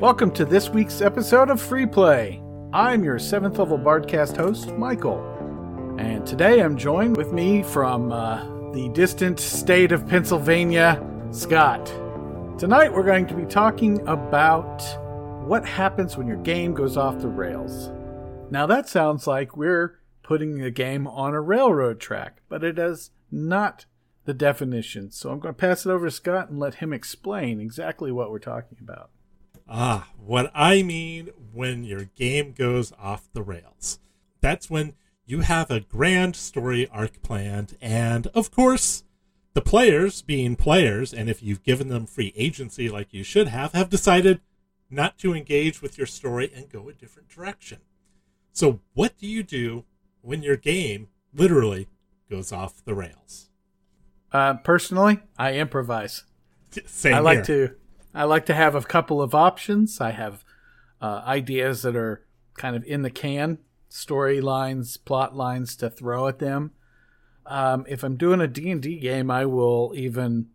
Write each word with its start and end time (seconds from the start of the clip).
Welcome 0.00 0.30
to 0.30 0.46
this 0.46 0.70
week's 0.70 1.02
episode 1.02 1.50
of 1.50 1.60
Free 1.60 1.84
Play. 1.84 2.42
I'm 2.72 3.04
your 3.04 3.18
7th 3.18 3.58
level 3.58 3.78
Bardcast 3.78 4.34
host, 4.34 4.72
Michael. 4.78 5.20
And 5.98 6.26
today 6.26 6.62
I'm 6.62 6.78
joined 6.78 7.18
with 7.18 7.34
me 7.34 7.62
from 7.62 8.10
uh, 8.10 8.72
the 8.72 8.88
distant 8.94 9.38
state 9.38 9.92
of 9.92 10.08
Pennsylvania, 10.08 11.06
Scott. 11.32 11.84
Tonight 12.58 12.94
we're 12.94 13.02
going 13.02 13.26
to 13.26 13.34
be 13.34 13.44
talking 13.44 14.00
about 14.08 14.80
what 15.46 15.66
happens 15.66 16.16
when 16.16 16.26
your 16.26 16.38
game 16.38 16.72
goes 16.72 16.96
off 16.96 17.20
the 17.20 17.28
rails. 17.28 17.90
Now 18.50 18.64
that 18.64 18.88
sounds 18.88 19.26
like 19.26 19.54
we're 19.54 20.00
putting 20.22 20.56
the 20.56 20.70
game 20.70 21.06
on 21.06 21.34
a 21.34 21.42
railroad 21.42 22.00
track, 22.00 22.40
but 22.48 22.64
it 22.64 22.78
is 22.78 23.10
not 23.30 23.84
the 24.24 24.32
definition. 24.32 25.10
So 25.10 25.28
I'm 25.28 25.40
going 25.40 25.54
to 25.54 25.60
pass 25.60 25.84
it 25.84 25.90
over 25.90 26.06
to 26.06 26.10
Scott 26.10 26.48
and 26.48 26.58
let 26.58 26.76
him 26.76 26.94
explain 26.94 27.60
exactly 27.60 28.10
what 28.10 28.30
we're 28.30 28.38
talking 28.38 28.78
about. 28.80 29.10
Ah, 29.72 30.08
what 30.18 30.50
I 30.52 30.82
mean 30.82 31.28
when 31.52 31.84
your 31.84 32.06
game 32.16 32.52
goes 32.52 32.92
off 33.00 33.28
the 33.32 33.42
rails. 33.42 34.00
That's 34.40 34.68
when 34.68 34.94
you 35.24 35.40
have 35.40 35.70
a 35.70 35.78
grand 35.78 36.34
story 36.34 36.88
arc 36.88 37.22
planned, 37.22 37.76
and 37.80 38.26
of 38.28 38.50
course, 38.50 39.04
the 39.52 39.60
players, 39.60 40.22
being 40.22 40.56
players, 40.56 41.14
and 41.14 41.30
if 41.30 41.40
you've 41.40 41.62
given 41.62 41.86
them 41.86 42.06
free 42.06 42.32
agency 42.36 42.88
like 42.88 43.14
you 43.14 43.22
should 43.22 43.46
have, 43.46 43.72
have 43.72 43.88
decided 43.88 44.40
not 44.90 45.18
to 45.18 45.34
engage 45.34 45.80
with 45.80 45.96
your 45.96 46.06
story 46.06 46.50
and 46.52 46.68
go 46.68 46.88
a 46.88 46.92
different 46.92 47.28
direction. 47.28 47.78
So, 48.52 48.80
what 48.94 49.16
do 49.18 49.26
you 49.28 49.44
do 49.44 49.84
when 50.20 50.42
your 50.42 50.56
game 50.56 51.08
literally 51.32 51.86
goes 52.28 52.50
off 52.50 52.84
the 52.84 52.94
rails? 52.94 53.50
Uh, 54.32 54.54
personally, 54.54 55.20
I 55.38 55.54
improvise. 55.54 56.24
Same 56.86 57.14
I 57.14 57.20
like 57.20 57.44
to 57.44 57.76
I 58.14 58.24
like 58.24 58.46
to 58.46 58.54
have 58.54 58.74
a 58.74 58.82
couple 58.82 59.22
of 59.22 59.34
options. 59.34 60.00
I 60.00 60.10
have 60.10 60.44
uh, 61.00 61.22
ideas 61.24 61.82
that 61.82 61.96
are 61.96 62.26
kind 62.56 62.76
of 62.76 62.84
in 62.84 63.02
the 63.02 63.10
can, 63.10 63.58
storylines, 63.90 64.98
plot 65.04 65.36
lines 65.36 65.76
to 65.76 65.90
throw 65.90 66.28
at 66.28 66.38
them. 66.38 66.72
Um, 67.46 67.84
if 67.88 68.02
I'm 68.02 68.16
doing 68.16 68.40
a 68.40 68.46
D&D 68.46 68.98
game, 68.98 69.30
I 69.30 69.46
will 69.46 69.92
even 69.96 70.46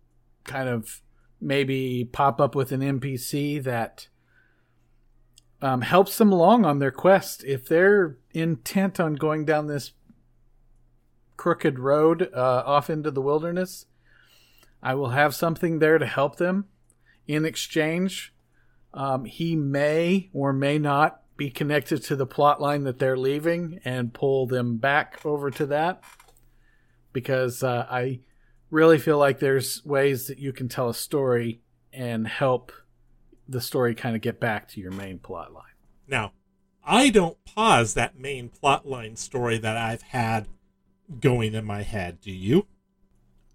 kind 0.44 0.70
of 0.70 1.02
maybe 1.42 2.08
pop 2.12 2.40
up 2.40 2.56
with 2.56 2.72
an 2.72 2.82
NPC 2.82 3.64
that 3.64 4.08
um, 5.62 5.82
helps 5.82 6.18
them 6.18 6.32
along 6.32 6.66
on 6.66 6.80
their 6.80 6.92
quest. 6.92 7.44
If 7.44 7.68
they're 7.68 8.18
intent 8.34 9.00
on 9.00 9.16
going 9.16 9.46
down 9.46 9.68
this 9.68 9.92
crooked 11.38 11.80
road 11.80 12.30
uh, 12.34 12.64
off 12.66 12.90
into 12.90 13.12
the 13.12 13.22
wilderness, 13.22 13.86
I 14.82 14.94
will 14.96 15.10
have 15.10 15.34
something 15.34 15.80
there 15.80 15.98
to 15.98 16.06
help 16.06 16.38
them. 16.38 16.66
In 17.28 17.46
exchange, 17.46 18.34
um, 18.94 19.26
he 19.26 19.56
may 19.56 20.30
or 20.34 20.54
may 20.54 20.78
not 20.78 21.22
be 21.38 21.50
connected 21.50 22.02
to 22.04 22.16
the 22.16 22.26
plot 22.26 22.62
line 22.62 22.84
that 22.84 23.00
they're 23.00 23.18
leaving 23.18 23.80
and 23.84 24.14
pull 24.14 24.48
them 24.48 24.78
back 24.78 25.20
over 25.26 25.52
to 25.52 25.66
that 25.66 26.04
because 27.12 27.64
uh, 27.64 27.86
I 27.90 28.22
really 28.70 28.98
feel 28.98 29.18
like 29.18 29.40
there's 29.40 29.84
ways 29.86 30.28
that 30.28 30.40
you 30.40 30.54
can 30.54 30.70
tell 30.70 30.90
a 30.90 30.94
story 30.94 31.62
and 31.92 32.28
help 32.28 32.72
the 33.48 33.62
story 33.62 33.96
kind 33.96 34.16
of 34.16 34.22
get 34.22 34.40
back 34.40 34.68
to 34.70 34.82
your 34.82 34.92
main 34.92 35.20
plot 35.20 35.54
line. 35.54 35.64
Now, 36.08 36.34
I 36.84 37.10
don't 37.10 37.38
pause 37.46 37.94
that 37.94 38.18
main 38.18 38.50
plot 38.50 38.88
line 38.88 39.16
story 39.16 39.58
that 39.58 39.78
I've 39.78 40.02
had 40.02 40.48
going 41.20 41.54
in 41.54 41.66
my 41.66 41.84
head. 41.84 42.22
Do 42.22 42.32
you? 42.32 42.68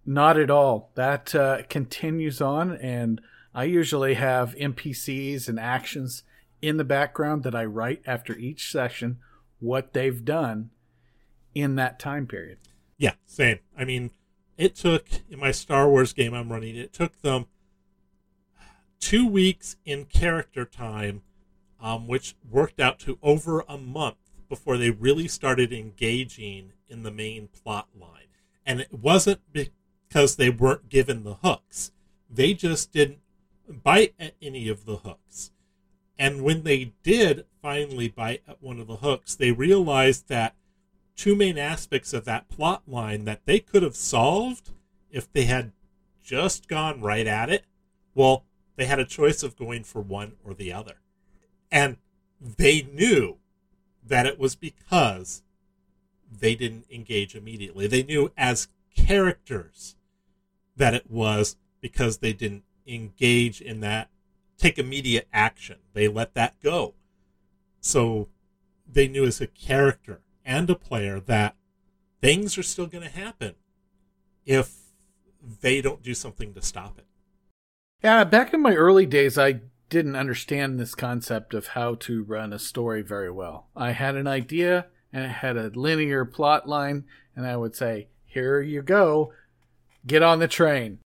Not 0.07 0.39
at 0.39 0.51
all. 0.51 0.91
That 0.95 1.35
uh, 1.35 1.63
continues 1.69 2.41
on, 2.41 2.73
and 2.77 3.21
I 3.55 3.65
usually 3.65 4.15
have 4.15 4.55
NPCs 4.55 5.49
and 5.49 5.59
actions 5.59 6.23
in 6.63 6.77
the 6.77 6.85
background 6.85 7.43
that 7.43 7.55
I 7.55 7.65
write 7.65 8.03
after 8.07 8.37
each 8.37 8.71
session 8.71 9.19
what 9.59 9.93
they've 9.93 10.25
done 10.25 10.71
in 11.55 11.75
that 11.77 11.99
time 11.99 12.27
period. 12.27 12.59
Yeah, 12.97 13.15
same. 13.27 13.59
I 13.77 13.85
mean, 13.85 14.11
it 14.57 14.75
took 14.75 15.09
in 15.29 15.39
my 15.39 15.51
Star 15.51 15.89
Wars 15.89 16.13
game 16.13 16.35
I'm 16.35 16.53
running, 16.53 16.77
it 16.77 16.93
took 16.93 17.21
them 17.23 17.47
two 19.01 19.27
weeks 19.27 19.77
in 19.85 20.05
character 20.05 20.65
time, 20.65 21.23
um, 21.81 22.07
which 22.07 22.37
worked 22.49 22.79
out 22.79 22.99
to 23.01 23.19
over 23.23 23.65
a 23.69 23.79
month 23.79 24.17
before 24.49 24.77
they 24.77 24.91
really 24.91 25.27
started 25.29 25.73
engaging 25.73 26.73
in 26.89 27.03
the 27.03 27.11
main 27.11 27.49
plot 27.49 27.89
line. 27.99 28.29
And 28.67 28.81
it 28.81 28.93
wasn't 28.93 29.41
because 29.53 30.37
they 30.37 30.51
weren't 30.51 30.89
given 30.89 31.25
the 31.25 31.35
hooks, 31.35 31.93
they 32.29 32.55
just 32.55 32.93
didn't 32.93 33.21
bite 33.71 34.15
at 34.19 34.35
any 34.43 34.69
of 34.69 34.85
the 34.85 34.97
hooks. 34.97 35.51
And 36.19 36.43
when 36.43 36.65
they 36.65 36.93
did 37.03 37.47
finally 37.63 38.09
bite 38.09 38.43
at 38.47 38.63
one 38.63 38.79
of 38.79 38.87
the 38.87 38.97
hooks, 38.97 39.35
they 39.35 39.53
realized 39.53 40.29
that 40.29 40.55
two 41.17 41.35
main 41.35 41.59
aspects 41.59 42.13
of 42.13 42.25
that 42.25 42.49
plot 42.49 42.83
line 42.87 43.25
that 43.25 43.47
they 43.47 43.59
could 43.59 43.83
have 43.83 43.97
solved 43.97 44.71
if 45.11 45.33
they 45.33 45.45
had 45.45 45.73
just 46.23 46.69
gone 46.69 47.01
right 47.01 47.27
at 47.27 47.51
it. 47.51 47.65
Well, 48.15 48.45
they 48.77 48.87
had 48.87 48.99
a 48.99 49.05
choice 49.05 49.43
of 49.43 49.57
going 49.57 49.85
for 49.85 50.01
one 50.01 50.35
or 50.45 50.55
the 50.55 50.73
other. 50.73 51.01
And 51.71 51.97
they 52.41 52.83
knew 52.83 53.39
that 54.07 54.27
it 54.27 54.39
was 54.39 54.57
because 54.57 55.43
they 56.31 56.55
didn't 56.55 56.87
engage 56.91 57.35
immediately. 57.35 57.87
They 57.87 58.03
knew 58.03 58.33
as 58.37 58.69
characters 58.95 59.97
that 60.77 60.95
it 60.95 61.11
was 61.11 61.57
because 61.81 62.19
they 62.19 62.33
didn't 62.33 62.65
engage 62.87 63.61
in 63.61 63.81
that, 63.81 64.11
take 64.59 64.79
immediate 64.79 65.29
action. 65.33 65.79
They 65.93 66.09
let 66.09 66.35
that 66.35 66.61
go. 66.63 66.95
So 67.81 68.29
they 68.87 69.09
knew 69.09 69.25
as 69.25 69.41
a 69.41 69.47
character 69.47 70.21
and 70.45 70.69
a 70.69 70.75
player 70.75 71.21
that 71.21 71.57
things 72.21 72.59
are 72.59 72.63
still 72.63 72.87
going 72.87 73.05
to 73.05 73.11
happen 73.11 73.55
if 74.45 74.77
they 75.61 75.81
don't 75.81 76.03
do 76.03 76.15
something 76.15 76.55
to 76.55 76.63
stop 76.63 76.99
it. 76.99 77.07
Yeah, 78.03 78.25
back 78.25 78.53
in 78.53 78.61
my 78.61 78.75
early 78.75 79.07
days, 79.07 79.39
I 79.39 79.61
didn't 79.89 80.17
understand 80.17 80.79
this 80.79 80.95
concept 80.95 81.55
of 81.55 81.69
how 81.69 81.97
to 81.97 82.23
run 82.23 82.53
a 82.53 82.59
story 82.59 83.03
very 83.03 83.31
well. 83.31 83.69
I 83.77 83.93
had 83.93 84.17
an 84.17 84.27
idea 84.27 84.87
and 85.13 85.25
it 85.25 85.29
had 85.29 85.57
a 85.57 85.73
linear 85.75 86.25
plot 86.25 86.69
line, 86.69 87.05
and 87.35 87.47
I 87.47 87.57
would 87.57 87.75
say, 87.75 88.09
Here 88.25 88.61
you 88.61 88.81
go, 88.81 89.33
get 90.07 90.23
on 90.23 90.39
the 90.39 90.49
train. 90.49 90.99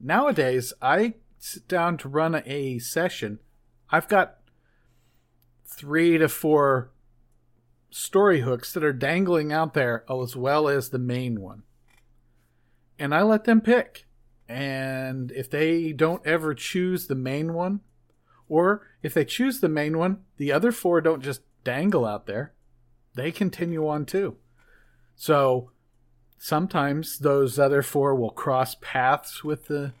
Nowadays, 0.00 0.72
I 0.80 1.14
sit 1.38 1.68
down 1.68 1.96
to 1.98 2.08
run 2.08 2.42
a 2.44 2.78
session. 2.78 3.38
I've 3.90 4.08
got 4.08 4.38
three 5.64 6.18
to 6.18 6.28
four 6.28 6.90
story 7.90 8.40
hooks 8.40 8.72
that 8.72 8.84
are 8.84 8.92
dangling 8.92 9.52
out 9.52 9.74
there, 9.74 10.04
as 10.10 10.36
well 10.36 10.68
as 10.68 10.90
the 10.90 10.98
main 10.98 11.40
one. 11.40 11.62
And 12.98 13.14
I 13.14 13.22
let 13.22 13.44
them 13.44 13.60
pick. 13.60 14.06
And 14.48 15.32
if 15.32 15.50
they 15.50 15.92
don't 15.92 16.24
ever 16.26 16.54
choose 16.54 17.06
the 17.06 17.14
main 17.14 17.52
one, 17.52 17.80
or 18.48 18.86
if 19.02 19.14
they 19.14 19.24
choose 19.24 19.60
the 19.60 19.68
main 19.68 19.98
one, 19.98 20.18
the 20.36 20.52
other 20.52 20.72
four 20.72 21.00
don't 21.00 21.22
just 21.22 21.42
dangle 21.64 22.04
out 22.04 22.26
there, 22.26 22.54
they 23.14 23.32
continue 23.32 23.88
on 23.88 24.06
too. 24.06 24.36
So 25.16 25.70
sometimes 26.38 27.18
those 27.18 27.58
other 27.58 27.82
four 27.82 28.14
will 28.14 28.30
cross 28.30 28.76
paths 28.80 29.42
with 29.44 29.66
the 29.66 29.92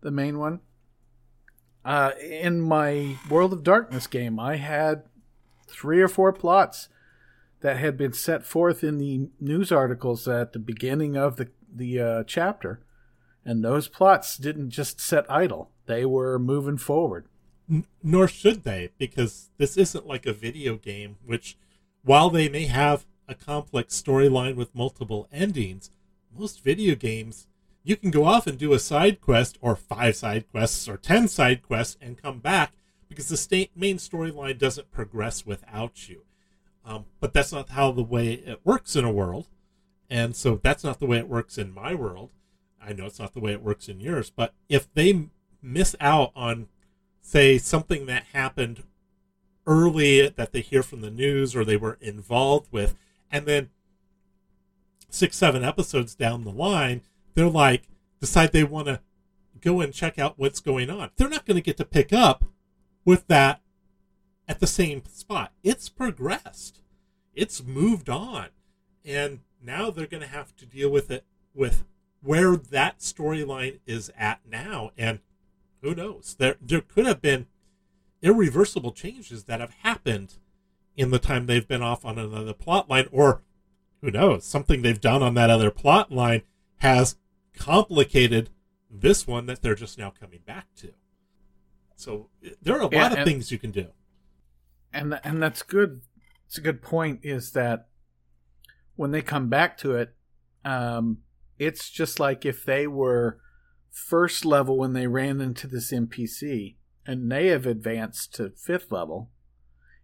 the 0.00 0.10
main 0.10 0.38
one. 0.38 0.60
Uh, 1.84 2.12
in 2.20 2.60
my 2.60 3.16
World 3.28 3.52
of 3.52 3.64
Darkness 3.64 4.06
game, 4.06 4.38
I 4.38 4.56
had 4.56 5.04
three 5.66 6.00
or 6.00 6.08
four 6.08 6.32
plots 6.32 6.88
that 7.60 7.76
had 7.76 7.96
been 7.96 8.12
set 8.12 8.44
forth 8.44 8.84
in 8.84 8.98
the 8.98 9.28
news 9.40 9.72
articles 9.72 10.28
at 10.28 10.52
the 10.52 10.58
beginning 10.58 11.16
of 11.16 11.36
the 11.36 11.48
the 11.74 12.00
uh, 12.00 12.24
chapter, 12.24 12.80
and 13.44 13.64
those 13.64 13.88
plots 13.88 14.36
didn't 14.36 14.70
just 14.70 15.00
sit 15.00 15.24
idle; 15.28 15.70
they 15.86 16.04
were 16.04 16.38
moving 16.38 16.78
forward. 16.78 17.26
N- 17.70 17.86
nor 18.02 18.28
should 18.28 18.64
they, 18.64 18.90
because 18.98 19.50
this 19.56 19.76
isn't 19.76 20.06
like 20.06 20.26
a 20.26 20.32
video 20.32 20.76
game, 20.76 21.16
which, 21.24 21.56
while 22.04 22.28
they 22.28 22.48
may 22.48 22.66
have 22.66 23.06
a 23.32 23.44
complex 23.44 24.00
storyline 24.00 24.54
with 24.54 24.74
multiple 24.74 25.28
endings, 25.32 25.90
most 26.36 26.62
video 26.62 26.94
games 26.94 27.46
you 27.84 27.96
can 27.96 28.10
go 28.10 28.24
off 28.24 28.46
and 28.46 28.58
do 28.58 28.72
a 28.72 28.78
side 28.78 29.20
quest 29.20 29.58
or 29.60 29.74
five 29.74 30.16
side 30.16 30.44
quests 30.50 30.88
or 30.88 30.96
10 30.96 31.28
side 31.28 31.62
quests 31.62 31.96
and 32.00 32.20
come 32.20 32.38
back 32.38 32.72
because 33.08 33.28
the 33.28 33.68
main 33.74 33.96
storyline 33.96 34.58
doesn't 34.58 34.90
progress 34.90 35.44
without 35.44 36.08
you. 36.08 36.22
Um, 36.84 37.06
but 37.20 37.32
that's 37.32 37.52
not 37.52 37.70
how 37.70 37.92
the 37.92 38.02
way 38.02 38.34
it 38.34 38.60
works 38.64 38.96
in 38.96 39.04
a 39.04 39.12
world. 39.12 39.48
And 40.08 40.34
so 40.36 40.60
that's 40.62 40.84
not 40.84 41.00
the 41.00 41.06
way 41.06 41.18
it 41.18 41.28
works 41.28 41.58
in 41.58 41.74
my 41.74 41.94
world. 41.94 42.30
I 42.80 42.92
know 42.92 43.06
it's 43.06 43.18
not 43.18 43.34
the 43.34 43.40
way 43.40 43.52
it 43.52 43.62
works 43.62 43.88
in 43.88 44.00
yours. 44.00 44.30
But 44.30 44.54
if 44.68 44.92
they 44.94 45.28
miss 45.60 45.94
out 46.00 46.32
on, 46.34 46.68
say, 47.20 47.58
something 47.58 48.06
that 48.06 48.24
happened 48.32 48.82
early 49.66 50.28
that 50.28 50.52
they 50.52 50.60
hear 50.60 50.82
from 50.82 51.00
the 51.00 51.10
news 51.10 51.54
or 51.54 51.64
they 51.64 51.76
were 51.76 51.98
involved 52.00 52.68
with, 52.72 52.96
and 53.32 53.46
then 53.46 53.70
six, 55.08 55.36
seven 55.36 55.64
episodes 55.64 56.14
down 56.14 56.44
the 56.44 56.52
line, 56.52 57.00
they're 57.34 57.48
like, 57.48 57.88
decide 58.20 58.52
they 58.52 58.62
want 58.62 58.86
to 58.86 59.00
go 59.60 59.80
and 59.80 59.94
check 59.94 60.18
out 60.18 60.38
what's 60.38 60.60
going 60.60 60.90
on. 60.90 61.10
They're 61.16 61.28
not 61.28 61.46
going 61.46 61.56
to 61.56 61.62
get 61.62 61.78
to 61.78 61.84
pick 61.84 62.12
up 62.12 62.44
with 63.04 63.26
that 63.28 63.60
at 64.46 64.60
the 64.60 64.66
same 64.66 65.02
spot. 65.06 65.52
It's 65.62 65.88
progressed. 65.88 66.80
It's 67.34 67.62
moved 67.62 68.08
on. 68.08 68.48
And 69.04 69.40
now 69.64 69.90
they're 69.90 70.06
going 70.06 70.22
to 70.22 70.28
have 70.28 70.54
to 70.56 70.66
deal 70.66 70.90
with 70.90 71.10
it 71.10 71.24
with 71.54 71.84
where 72.22 72.56
that 72.56 72.98
storyline 72.98 73.80
is 73.86 74.12
at 74.16 74.40
now. 74.48 74.90
And 74.96 75.20
who 75.80 75.94
knows? 75.94 76.36
There 76.38 76.56
there 76.60 76.80
could 76.80 77.06
have 77.06 77.20
been 77.20 77.46
irreversible 78.20 78.92
changes 78.92 79.44
that 79.44 79.60
have 79.60 79.74
happened 79.82 80.34
in 80.96 81.10
the 81.10 81.18
time 81.18 81.46
they've 81.46 81.66
been 81.66 81.82
off 81.82 82.04
on 82.04 82.18
another 82.18 82.52
plot 82.52 82.88
line, 82.88 83.08
or 83.10 83.42
who 84.00 84.10
knows, 84.10 84.44
something 84.44 84.82
they've 84.82 85.00
done 85.00 85.22
on 85.22 85.34
that 85.34 85.50
other 85.50 85.70
plot 85.70 86.12
line 86.12 86.42
has 86.78 87.16
complicated 87.56 88.50
this 88.90 89.26
one 89.26 89.46
that 89.46 89.62
they're 89.62 89.74
just 89.74 89.98
now 89.98 90.10
coming 90.10 90.40
back 90.46 90.66
to. 90.76 90.92
So 91.96 92.28
there 92.60 92.76
are 92.76 92.86
a 92.86 92.88
yeah, 92.90 93.02
lot 93.02 93.12
of 93.12 93.18
and, 93.18 93.26
things 93.26 93.52
you 93.52 93.58
can 93.58 93.70
do. 93.70 93.86
And 94.92 95.18
and 95.22 95.42
that's 95.42 95.62
good. 95.62 96.02
It's 96.46 96.58
a 96.58 96.60
good 96.60 96.82
point. 96.82 97.20
Is 97.22 97.52
that 97.52 97.86
when 98.96 99.12
they 99.12 99.22
come 99.22 99.48
back 99.48 99.78
to 99.78 99.94
it, 99.94 100.14
um, 100.64 101.18
it's 101.58 101.88
just 101.88 102.20
like 102.20 102.44
if 102.44 102.64
they 102.64 102.86
were 102.86 103.38
first 103.90 104.44
level 104.44 104.76
when 104.76 104.94
they 104.94 105.06
ran 105.06 105.40
into 105.40 105.66
this 105.66 105.92
NPC, 105.92 106.76
and 107.06 107.30
they 107.30 107.46
have 107.48 107.66
advanced 107.66 108.34
to 108.34 108.52
fifth 108.56 108.90
level 108.90 109.30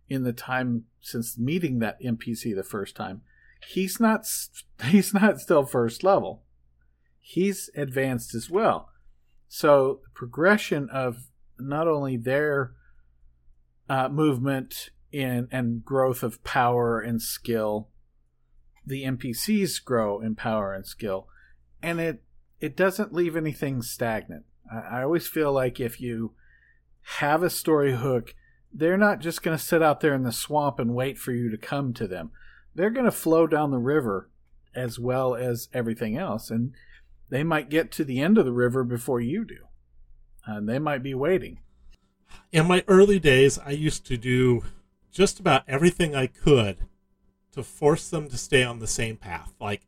in 0.08 0.22
the 0.22 0.32
time 0.32 0.84
since 1.00 1.38
meeting 1.38 1.78
that 1.78 2.00
NPC 2.02 2.54
the 2.54 2.62
first 2.62 2.96
time. 2.96 3.22
He's 3.66 3.98
not. 4.00 4.26
He's 4.84 5.12
not 5.12 5.40
still 5.40 5.64
first 5.64 6.02
level. 6.02 6.42
He's 7.20 7.68
advanced 7.76 8.34
as 8.34 8.48
well. 8.48 8.88
So 9.48 10.00
the 10.04 10.10
progression 10.14 10.88
of 10.90 11.28
not 11.58 11.88
only 11.88 12.16
their 12.16 12.72
uh, 13.88 14.08
movement 14.08 14.90
in 15.10 15.48
and 15.50 15.84
growth 15.84 16.22
of 16.22 16.42
power 16.44 17.00
and 17.00 17.20
skill, 17.20 17.88
the 18.86 19.04
NPCs 19.04 19.82
grow 19.84 20.20
in 20.20 20.34
power 20.34 20.72
and 20.72 20.86
skill, 20.86 21.28
and 21.82 22.00
it 22.00 22.22
it 22.60 22.76
doesn't 22.76 23.12
leave 23.12 23.36
anything 23.36 23.82
stagnant. 23.82 24.44
I, 24.70 24.98
I 24.98 25.02
always 25.02 25.26
feel 25.26 25.52
like 25.52 25.80
if 25.80 26.00
you 26.00 26.32
have 27.18 27.42
a 27.42 27.50
story 27.50 27.96
hook, 27.96 28.34
they're 28.78 28.96
not 28.96 29.18
just 29.18 29.42
going 29.42 29.56
to 29.56 29.62
sit 29.62 29.82
out 29.82 30.00
there 30.00 30.14
in 30.14 30.22
the 30.22 30.32
swamp 30.32 30.78
and 30.78 30.94
wait 30.94 31.18
for 31.18 31.32
you 31.32 31.50
to 31.50 31.56
come 31.56 31.92
to 31.94 32.06
them. 32.06 32.30
They're 32.74 32.90
going 32.90 33.06
to 33.06 33.10
flow 33.10 33.46
down 33.46 33.72
the 33.72 33.78
river 33.78 34.30
as 34.74 35.00
well 35.00 35.34
as 35.34 35.68
everything 35.74 36.16
else, 36.16 36.48
and 36.48 36.72
they 37.28 37.42
might 37.42 37.70
get 37.70 37.90
to 37.92 38.04
the 38.04 38.20
end 38.20 38.38
of 38.38 38.44
the 38.44 38.52
river 38.52 38.84
before 38.84 39.20
you 39.20 39.44
do. 39.44 39.66
And 40.46 40.68
they 40.68 40.78
might 40.78 41.02
be 41.02 41.12
waiting. 41.12 41.58
In 42.52 42.66
my 42.66 42.84
early 42.86 43.18
days, 43.18 43.58
I 43.58 43.70
used 43.70 44.06
to 44.06 44.16
do 44.16 44.64
just 45.10 45.40
about 45.40 45.64
everything 45.66 46.14
I 46.14 46.28
could 46.28 46.78
to 47.52 47.64
force 47.64 48.08
them 48.08 48.28
to 48.28 48.38
stay 48.38 48.62
on 48.62 48.78
the 48.78 48.86
same 48.86 49.16
path. 49.16 49.54
Like, 49.60 49.86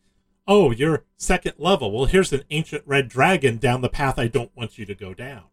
oh, 0.49 0.73
you're 0.73 1.05
second 1.17 1.55
level. 1.59 1.93
Well, 1.93 2.07
here's 2.07 2.33
an 2.33 2.43
ancient 2.51 2.83
red 2.87 3.09
dragon 3.09 3.59
down 3.59 3.83
the 3.83 3.89
path 3.89 4.19
I 4.19 4.27
don't 4.27 4.55
want 4.57 4.79
you 4.79 4.85
to 4.87 4.95
go 4.95 5.15
down. 5.15 5.45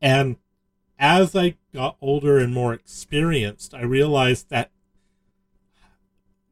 And 0.00 0.36
as 0.98 1.34
I 1.36 1.56
got 1.74 1.96
older 2.00 2.38
and 2.38 2.52
more 2.52 2.72
experienced, 2.72 3.74
I 3.74 3.82
realized 3.82 4.50
that 4.50 4.70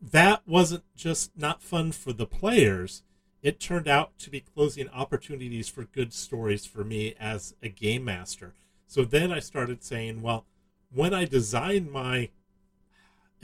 that 0.01 0.43
wasn't 0.47 0.85
just 0.95 1.37
not 1.37 1.63
fun 1.63 1.93
for 1.93 2.13
the 2.13 2.27
players. 2.27 3.03
It 3.43 3.59
turned 3.61 3.89
out 3.89 4.19
to 4.19 4.31
be 4.31 4.41
closing 4.41 4.89
opportunities 4.89 5.69
for 5.69 5.85
good 5.85 6.13
stories 6.13 6.67
for 6.67 6.85
me 6.85 7.15
as 7.19 7.55
a 7.63 7.69
game 7.69 8.05
master. 8.05 8.55
So 8.87 9.05
then 9.05 9.33
I 9.33 9.41
started 9.41 9.83
saying, 9.83 10.23
well, 10.23 10.45
when 10.93 11.15
I 11.15 11.25
design 11.25 11.91
my 11.91 12.31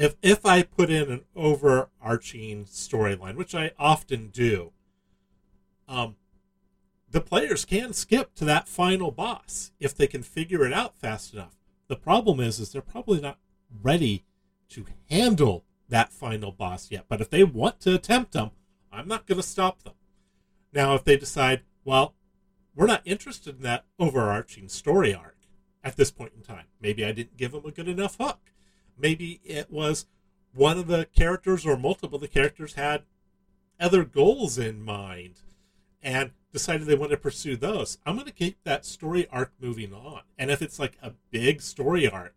if 0.01 0.17
if 0.23 0.47
I 0.47 0.63
put 0.63 0.89
in 0.89 1.11
an 1.11 1.25
overarching 1.37 2.65
storyline, 2.65 3.37
which 3.37 3.55
I 3.55 3.73
often 3.79 4.29
do, 4.29 4.73
um, 5.87 6.17
the 7.11 7.21
players 7.21 7.65
can 7.65 7.93
skip 7.93 8.35
to 8.37 8.45
that 8.45 8.69
final 8.69 9.11
boss 9.11 9.73
if 9.81 9.95
they 9.97 10.07
can 10.07 10.23
figure 10.23 10.65
it 10.65 10.73
out 10.73 10.97
fast 10.97 11.35
enough. 11.35 11.57
The 11.89 11.97
problem 11.97 12.41
is, 12.41 12.61
is 12.61 12.71
they're 12.71 12.83
probably 12.83 13.21
not 13.21 13.39
ready 13.83 14.25
to 14.71 14.87
handle 15.11 15.65
that 15.89 16.13
final 16.13 16.53
boss 16.53 16.91
yet. 16.91 17.07
But 17.09 17.21
if 17.21 17.31
they 17.31 17.43
want 17.43 17.81
to 17.81 17.95
attempt 17.95 18.33
them, 18.33 18.51
I'm 18.93 19.09
not 19.09 19.27
going 19.27 19.41
to 19.41 19.47
stop 19.47 19.83
them. 19.83 19.95
Now, 20.73 20.95
if 20.95 21.03
they 21.03 21.17
decide, 21.17 21.63
well, 21.85 22.15
we're 22.77 22.87
not 22.87 23.03
interested 23.05 23.57
in 23.57 23.63
that 23.63 23.87
overarching 23.99 24.69
story 24.69 25.13
arc 25.13 25.37
at 25.83 25.97
this 25.97 26.13
point 26.13 26.33
in 26.37 26.43
time, 26.43 26.67
maybe 26.81 27.05
I 27.05 27.11
didn't 27.11 27.37
give 27.37 27.53
them 27.53 27.65
a 27.65 27.73
good 27.73 27.89
enough 27.89 28.17
hook 28.21 28.51
maybe 29.01 29.41
it 29.45 29.71
was 29.71 30.07
one 30.53 30.79
of 30.79 30.87
the 30.87 31.07
characters 31.15 31.65
or 31.65 31.77
multiple 31.77 32.17
of 32.17 32.23
the 32.23 32.29
characters 32.29 32.75
had 32.75 33.03
other 33.79 34.05
goals 34.05 34.59
in 34.59 34.83
mind 34.83 35.41
and 36.03 36.33
decided 36.53 36.87
they 36.87 36.95
want 36.95 37.11
to 37.13 37.17
pursue 37.17 37.57
those. 37.57 37.99
I'm 38.05 38.15
going 38.15 38.27
to 38.27 38.33
keep 38.33 38.63
that 38.65 38.85
story 38.85 39.27
arc 39.31 39.53
moving 39.61 39.93
on. 39.93 40.23
And 40.39 40.51
if 40.51 40.63
it's 40.63 40.79
like 40.79 40.99
a 41.03 41.13
big 41.31 41.63
story 41.63 42.09
arc, 42.09 42.35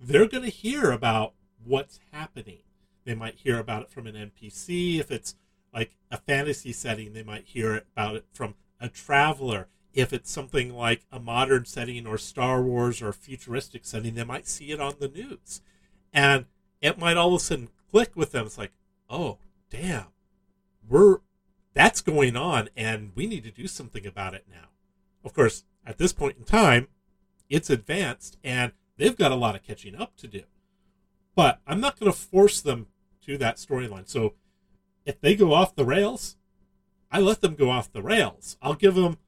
they're 0.00 0.28
going 0.28 0.44
to 0.44 0.50
hear 0.50 0.90
about 0.90 1.34
what's 1.64 2.00
happening. 2.12 2.62
They 3.04 3.14
might 3.14 3.36
hear 3.36 3.58
about 3.58 3.82
it 3.82 3.90
from 3.90 4.06
an 4.06 4.14
NPC. 4.14 4.98
If 4.98 5.10
it's 5.10 5.36
like 5.72 5.96
a 6.10 6.18
fantasy 6.18 6.72
setting, 6.72 7.12
they 7.12 7.22
might 7.22 7.44
hear 7.44 7.82
about 7.96 8.16
it 8.16 8.26
from 8.32 8.54
a 8.80 8.88
traveler. 8.88 9.68
If 9.92 10.12
it's 10.12 10.30
something 10.30 10.74
like 10.74 11.04
a 11.12 11.20
modern 11.20 11.66
setting 11.66 12.06
or 12.06 12.16
Star 12.16 12.62
Wars 12.62 13.02
or 13.02 13.12
futuristic 13.12 13.84
setting, 13.84 14.14
they 14.14 14.24
might 14.24 14.48
see 14.48 14.70
it 14.70 14.80
on 14.80 14.94
the 14.98 15.08
news 15.08 15.60
and 16.12 16.46
it 16.80 16.98
might 16.98 17.16
all 17.16 17.34
of 17.34 17.40
a 17.40 17.44
sudden 17.44 17.68
click 17.90 18.12
with 18.14 18.32
them. 18.32 18.46
It's 18.46 18.58
like, 18.58 18.72
oh, 19.08 19.38
damn, 19.70 20.06
we're 20.88 21.18
that's 21.74 22.00
going 22.00 22.36
on, 22.36 22.68
and 22.76 23.12
we 23.14 23.26
need 23.26 23.44
to 23.44 23.50
do 23.50 23.66
something 23.66 24.06
about 24.06 24.34
it 24.34 24.46
now. 24.50 24.68
Of 25.24 25.32
course, 25.32 25.64
at 25.86 25.98
this 25.98 26.12
point 26.12 26.36
in 26.38 26.44
time, 26.44 26.88
it's 27.48 27.70
advanced, 27.70 28.38
and 28.44 28.72
they've 28.96 29.16
got 29.16 29.32
a 29.32 29.36
lot 29.36 29.54
of 29.54 29.62
catching 29.62 29.94
up 29.94 30.16
to 30.16 30.26
do. 30.26 30.42
But 31.34 31.60
I'm 31.66 31.80
not 31.80 31.98
going 31.98 32.12
to 32.12 32.18
force 32.18 32.60
them 32.60 32.88
to 33.26 33.38
that 33.38 33.56
storyline. 33.56 34.08
So 34.08 34.34
if 35.04 35.20
they 35.20 35.34
go 35.34 35.54
off 35.54 35.74
the 35.74 35.84
rails, 35.84 36.36
I 37.10 37.20
let 37.20 37.40
them 37.40 37.54
go 37.54 37.70
off 37.70 37.92
the 37.92 38.02
rails. 38.02 38.56
I'll 38.60 38.74
give 38.74 38.94
them, 38.94 39.18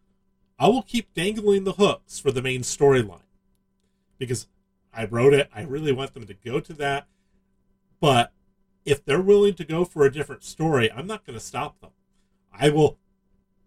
I 0.59 0.69
will 0.69 0.83
keep 0.83 1.13
dangling 1.15 1.65
the 1.65 1.73
hooks 1.73 2.19
for 2.19 2.31
the 2.31 2.43
main 2.43 2.61
storyline 2.61 3.21
because 4.19 4.49
I 4.93 5.07
wrote 5.07 5.35
it. 5.35 5.51
I 5.55 5.63
really 5.63 5.93
want 5.93 6.15
them 6.15 6.27
to 6.27 6.35
go 6.35 6.61
to 6.61 6.73
that. 6.75 7.07
But 8.01 8.33
if 8.85 9.05
they're 9.05 9.21
willing 9.21 9.55
to 9.55 9.65
go 9.65 9.85
for 9.85 10.05
a 10.05 10.13
different 10.13 10.45
story, 10.45 10.91
I'm 10.93 11.07
not 11.07 11.27
going 11.27 11.39
to 11.39 11.45
stop 11.45 11.81
them. 11.81 11.91
I 12.59 12.71
will 12.71 12.99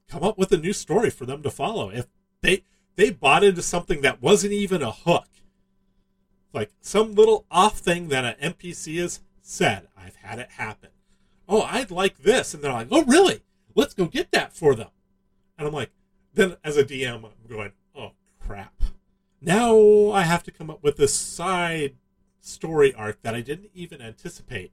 come 0.10 0.24
up 0.24 0.38
with 0.38 0.52
a 0.52 0.58
new 0.58 0.74
story 0.74 1.10
for 1.10 1.26
them 1.26 1.44
to 1.44 1.50
follow. 1.50 1.90
If 1.90 2.08
they 2.42 2.64
they 2.96 3.10
bought 3.12 3.44
into 3.44 3.62
something 3.62 4.02
that 4.02 4.22
wasn't 4.22 4.54
even 4.54 4.82
a 4.82 4.92
hook, 4.92 5.28
like 6.54 6.72
some 6.82 7.14
little 7.14 7.46
off 7.52 7.80
thing 7.80 8.08
that 8.10 8.26
an 8.26 8.54
NPC 8.54 9.00
has 9.00 9.22
said, 9.42 9.88
I've 9.96 10.16
had 10.16 10.40
it 10.40 10.52
happen. 10.52 10.90
Oh, 11.48 11.62
I'd 11.62 11.92
like 11.92 12.20
this, 12.20 12.54
and 12.54 12.64
they're 12.64 12.74
like, 12.74 12.88
oh, 12.92 13.04
really? 13.06 13.42
Let's 13.76 13.94
go 13.94 14.06
get 14.06 14.32
that 14.32 14.54
for 14.54 14.76
them. 14.76 14.90
And 15.58 15.68
I'm 15.68 15.74
like, 15.74 15.92
then 16.34 16.58
as 16.64 16.76
a 16.76 16.84
DM, 16.84 17.24
I'm 17.24 17.48
going, 17.48 17.72
oh 17.96 18.12
crap 18.40 18.74
now 19.42 20.12
I 20.12 20.24
have 20.24 20.44
to 20.44 20.52
come 20.52 20.70
up 20.70 20.84
with 20.84 21.00
a 21.00 21.08
side 21.08 21.96
story 22.42 22.94
arc 22.94 23.22
that 23.22 23.36
I 23.36 23.42
didn't 23.42 23.72
even 23.74 24.02
anticipate. 24.02 24.72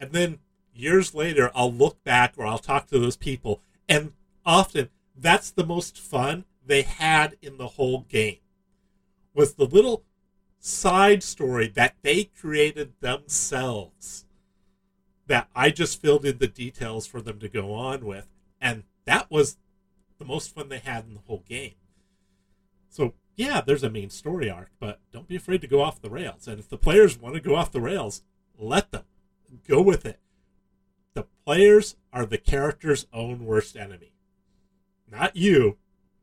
And 0.00 0.12
then 0.12 0.38
years 0.74 1.14
later, 1.14 1.50
I'll 1.54 1.72
look 1.72 2.02
back 2.04 2.34
or 2.36 2.46
I'll 2.46 2.58
talk 2.58 2.86
to 2.88 2.98
those 2.98 3.16
people, 3.16 3.60
and 3.88 4.12
often 4.44 4.90
that's 5.16 5.50
the 5.50 5.66
most 5.66 5.98
fun 5.98 6.44
they 6.66 6.82
had 6.82 7.36
in 7.40 7.56
the 7.56 7.68
whole 7.68 8.00
game. 8.00 8.38
Was 9.34 9.54
the 9.54 9.66
little 9.66 10.04
side 10.64 11.22
story 11.22 11.68
that 11.68 11.94
they 12.02 12.24
created 12.24 12.94
themselves 13.00 14.24
that 15.26 15.48
I 15.54 15.70
just 15.70 16.00
filled 16.00 16.24
in 16.24 16.38
the 16.38 16.48
details 16.48 17.06
for 17.06 17.20
them 17.20 17.38
to 17.40 17.48
go 17.48 17.72
on 17.72 18.04
with. 18.04 18.28
And 18.60 18.84
that 19.04 19.30
was 19.30 19.58
the 20.18 20.24
most 20.24 20.54
fun 20.54 20.70
they 20.70 20.78
had 20.78 21.04
in 21.04 21.14
the 21.14 21.20
whole 21.26 21.44
game. 21.46 21.74
So 22.88 23.12
yeah, 23.36 23.60
there's 23.60 23.82
a 23.82 23.90
main 23.90 24.08
story 24.08 24.48
arc, 24.48 24.70
but 24.78 25.00
don't 25.12 25.28
be 25.28 25.36
afraid 25.36 25.60
to 25.62 25.66
go 25.66 25.82
off 25.82 26.00
the 26.00 26.10
rails. 26.10 26.46
And 26.48 26.58
if 26.58 26.68
the 26.68 26.78
players 26.78 27.18
want 27.18 27.34
to 27.34 27.40
go 27.40 27.56
off 27.56 27.72
the 27.72 27.80
rails, 27.80 28.22
let 28.58 28.90
them 28.90 29.04
go 29.68 29.82
with 29.82 30.06
it. 30.06 30.18
The 31.14 31.26
players 31.44 31.96
are 32.12 32.26
the 32.26 32.38
character's 32.38 33.06
own 33.12 33.44
worst 33.44 33.76
enemy, 33.76 34.12
not 35.10 35.36
you. 35.36 35.78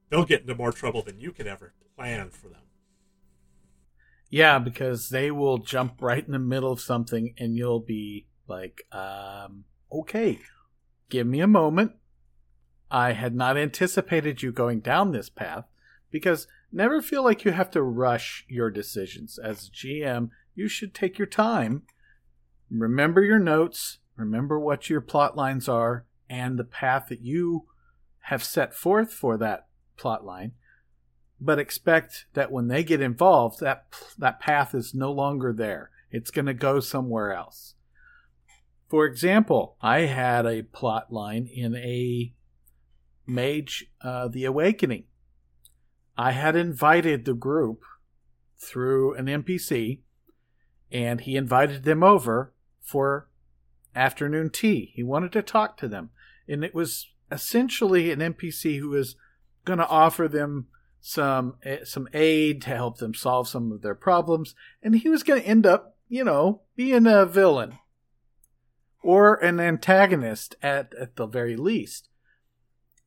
They'll 0.09 0.25
get 0.25 0.41
into 0.41 0.55
more 0.55 0.73
trouble 0.73 1.01
than 1.01 1.19
you 1.19 1.31
can 1.31 1.47
ever 1.47 1.73
plan 1.95 2.29
for 2.29 2.49
them. 2.49 2.61
Yeah, 4.29 4.59
because 4.59 5.09
they 5.09 5.31
will 5.31 5.57
jump 5.57 6.01
right 6.01 6.25
in 6.25 6.31
the 6.31 6.39
middle 6.39 6.71
of 6.71 6.81
something 6.81 7.33
and 7.37 7.55
you'll 7.55 7.79
be 7.79 8.27
like, 8.47 8.81
um, 8.91 9.65
okay, 9.91 10.39
give 11.09 11.27
me 11.27 11.39
a 11.41 11.47
moment. 11.47 11.93
I 12.89 13.13
had 13.13 13.33
not 13.33 13.57
anticipated 13.57 14.41
you 14.41 14.51
going 14.51 14.81
down 14.81 15.11
this 15.11 15.29
path 15.29 15.65
because 16.09 16.47
never 16.71 17.01
feel 17.01 17.23
like 17.23 17.45
you 17.45 17.51
have 17.51 17.71
to 17.71 17.81
rush 17.81 18.45
your 18.49 18.69
decisions. 18.69 19.37
As 19.37 19.69
GM, 19.69 20.29
you 20.55 20.67
should 20.67 20.93
take 20.93 21.17
your 21.17 21.27
time, 21.27 21.83
remember 22.69 23.21
your 23.21 23.39
notes, 23.39 23.99
remember 24.21 24.59
what 24.59 24.89
your 24.89 25.01
plot 25.01 25.35
lines 25.35 25.67
are, 25.67 26.05
and 26.29 26.57
the 26.57 26.63
path 26.63 27.07
that 27.09 27.21
you 27.21 27.65
have 28.25 28.43
set 28.43 28.73
forth 28.73 29.11
for 29.11 29.37
that 29.37 29.67
plot 29.97 30.25
line, 30.25 30.53
but 31.39 31.59
expect 31.59 32.25
that 32.33 32.51
when 32.51 32.67
they 32.67 32.83
get 32.83 33.01
involved, 33.01 33.59
that 33.59 33.85
that 34.17 34.39
path 34.39 34.73
is 34.75 34.93
no 34.93 35.11
longer 35.11 35.51
there. 35.51 35.89
It's 36.11 36.31
going 36.31 36.45
to 36.45 36.53
go 36.53 36.79
somewhere 36.79 37.33
else. 37.33 37.75
For 38.89 39.05
example, 39.05 39.77
I 39.81 40.01
had 40.01 40.45
a 40.45 40.63
plot 40.63 41.11
line 41.11 41.47
in 41.51 41.75
a 41.75 42.33
Mage 43.25 43.85
uh, 44.01 44.27
the 44.27 44.45
Awakening. 44.45 45.05
I 46.17 46.31
had 46.31 46.55
invited 46.55 47.25
the 47.25 47.33
group 47.33 47.83
through 48.57 49.15
an 49.15 49.25
NPC, 49.25 50.01
and 50.91 51.21
he 51.21 51.37
invited 51.37 51.83
them 51.83 52.03
over 52.03 52.53
for 52.81 53.29
afternoon 53.95 54.49
tea. 54.49 54.91
He 54.95 55.03
wanted 55.03 55.31
to 55.33 55.41
talk 55.41 55.77
to 55.77 55.87
them, 55.87 56.09
and 56.47 56.63
it 56.63 56.73
was 56.73 57.11
essentially 57.31 58.11
an 58.11 58.19
NPC 58.19 58.79
who 58.79 58.89
was 58.89 59.15
going 59.65 59.79
to 59.79 59.87
offer 59.87 60.27
them 60.27 60.67
some 60.99 61.55
eh, 61.63 61.79
some 61.83 62.07
aid 62.13 62.61
to 62.61 62.69
help 62.69 62.97
them 62.97 63.13
solve 63.13 63.47
some 63.47 63.71
of 63.71 63.81
their 63.81 63.95
problems, 63.95 64.55
and 64.83 64.95
he 64.95 65.09
was 65.09 65.23
going 65.23 65.41
to 65.41 65.47
end 65.47 65.65
up, 65.65 65.97
you 66.07 66.23
know, 66.23 66.61
being 66.75 67.07
a 67.07 67.25
villain 67.25 67.77
or 69.03 69.35
an 69.35 69.59
antagonist 69.59 70.55
at 70.61 70.93
at 70.99 71.15
the 71.15 71.25
very 71.25 71.55
least. 71.55 72.09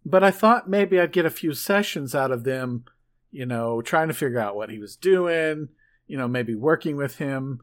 But 0.05 0.23
I 0.23 0.31
thought 0.31 0.69
maybe 0.69 1.01
I'd 1.01 1.13
get 1.13 1.25
a 1.25 1.31
few 1.31 1.55
sessions 1.55 2.15
out 2.15 2.31
of 2.31 2.45
them, 2.45 2.85
you 3.31 3.47
know, 3.47 3.81
trying 3.81 4.09
to 4.09 4.15
figure 4.15 4.41
out 4.41 4.57
what 4.57 4.71
he 4.71 4.79
was 4.79 4.97
doing, 4.97 5.69
you 6.07 6.19
know, 6.19 6.29
maybe 6.29 6.55
working 6.55 6.97
with 6.97 7.17
him 7.17 7.61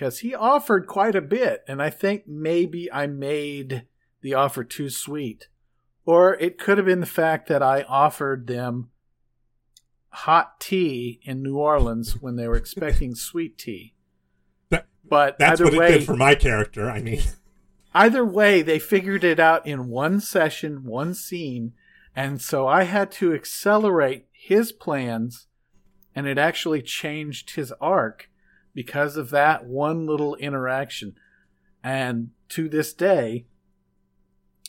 because 0.00 0.20
he 0.20 0.34
offered 0.34 0.86
quite 0.86 1.14
a 1.14 1.20
bit, 1.20 1.62
and 1.68 1.82
I 1.82 1.90
think 1.90 2.26
maybe 2.26 2.90
I 2.90 3.06
made 3.06 3.84
the 4.22 4.32
offer 4.32 4.64
too 4.64 4.88
sweet. 4.88 5.48
Or 6.06 6.36
it 6.36 6.56
could 6.56 6.78
have 6.78 6.86
been 6.86 7.00
the 7.00 7.06
fact 7.06 7.48
that 7.48 7.62
I 7.62 7.82
offered 7.82 8.46
them 8.46 8.88
hot 10.08 10.58
tea 10.58 11.20
in 11.22 11.42
New 11.42 11.58
Orleans 11.58 12.16
when 12.18 12.36
they 12.36 12.48
were 12.48 12.56
expecting 12.56 13.14
sweet 13.14 13.58
tea. 13.58 13.92
That, 14.70 14.86
but 15.06 15.38
that's 15.38 15.60
what 15.60 15.74
way, 15.74 15.88
it 15.88 15.98
did 15.98 16.06
for 16.06 16.16
my 16.16 16.34
character. 16.34 16.88
I 16.88 17.02
mean, 17.02 17.20
either 17.94 18.24
way, 18.24 18.62
they 18.62 18.78
figured 18.78 19.22
it 19.22 19.38
out 19.38 19.66
in 19.66 19.88
one 19.90 20.18
session, 20.18 20.84
one 20.84 21.12
scene, 21.12 21.74
and 22.16 22.40
so 22.40 22.66
I 22.66 22.84
had 22.84 23.12
to 23.12 23.34
accelerate 23.34 24.28
his 24.32 24.72
plans, 24.72 25.46
and 26.14 26.26
it 26.26 26.38
actually 26.38 26.80
changed 26.80 27.50
his 27.50 27.70
arc 27.82 28.29
because 28.74 29.16
of 29.16 29.30
that 29.30 29.64
one 29.64 30.06
little 30.06 30.34
interaction. 30.36 31.14
And 31.82 32.30
to 32.50 32.68
this 32.68 32.92
day, 32.92 33.46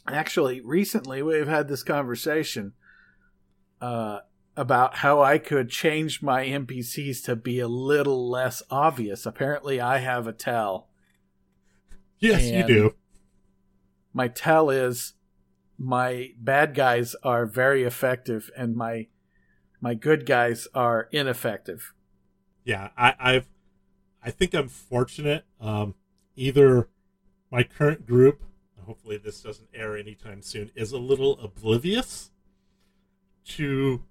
actually, 0.08 0.62
recently 0.62 1.22
we've 1.22 1.48
had 1.48 1.68
this 1.68 1.84
conversation 1.84 2.74
uh, 3.80 4.20
about 4.56 4.98
how 4.98 5.22
I 5.22 5.38
could 5.38 5.70
change 5.70 6.22
my 6.22 6.46
NPCs 6.46 7.24
to 7.26 7.36
be 7.36 7.60
a 7.60 7.68
little 7.68 8.30
less 8.30 8.62
obvious. 8.70 9.26
Apparently, 9.26 9.80
I 9.80 10.00
have 10.00 10.28
a 10.28 10.34
tell. 10.34 10.88
Yes, 12.20 12.44
you 12.44 12.64
do. 12.64 12.96
My 14.14 14.28
tell 14.28 14.70
is 14.70 15.14
my 15.78 16.30
bad 16.38 16.76
guys 16.76 17.16
are 17.24 17.46
very 17.46 17.84
effective 17.84 18.52
and 18.56 18.76
my 18.76 19.08
my 19.80 19.96
good 19.96 20.28
guys 20.28 20.68
are 20.76 21.10
ineffective. 21.12 21.94
Yeah, 22.64 22.90
I, 22.96 23.16
I've 23.20 23.48
I 24.24 24.32
think 24.32 24.54
I'm 24.54 24.68
fortunate. 24.68 25.46
Um, 25.60 25.96
either 26.36 26.90
my 27.52 27.64
current 27.64 28.06
group, 28.06 28.44
hopefully 28.86 29.18
this 29.18 29.42
doesn't 29.42 29.70
air 29.74 29.98
anytime 29.98 30.42
soon, 30.42 30.72
is 30.76 30.92
a 30.92 30.98
little 30.98 31.40
oblivious 31.40 32.32
to 33.46 34.04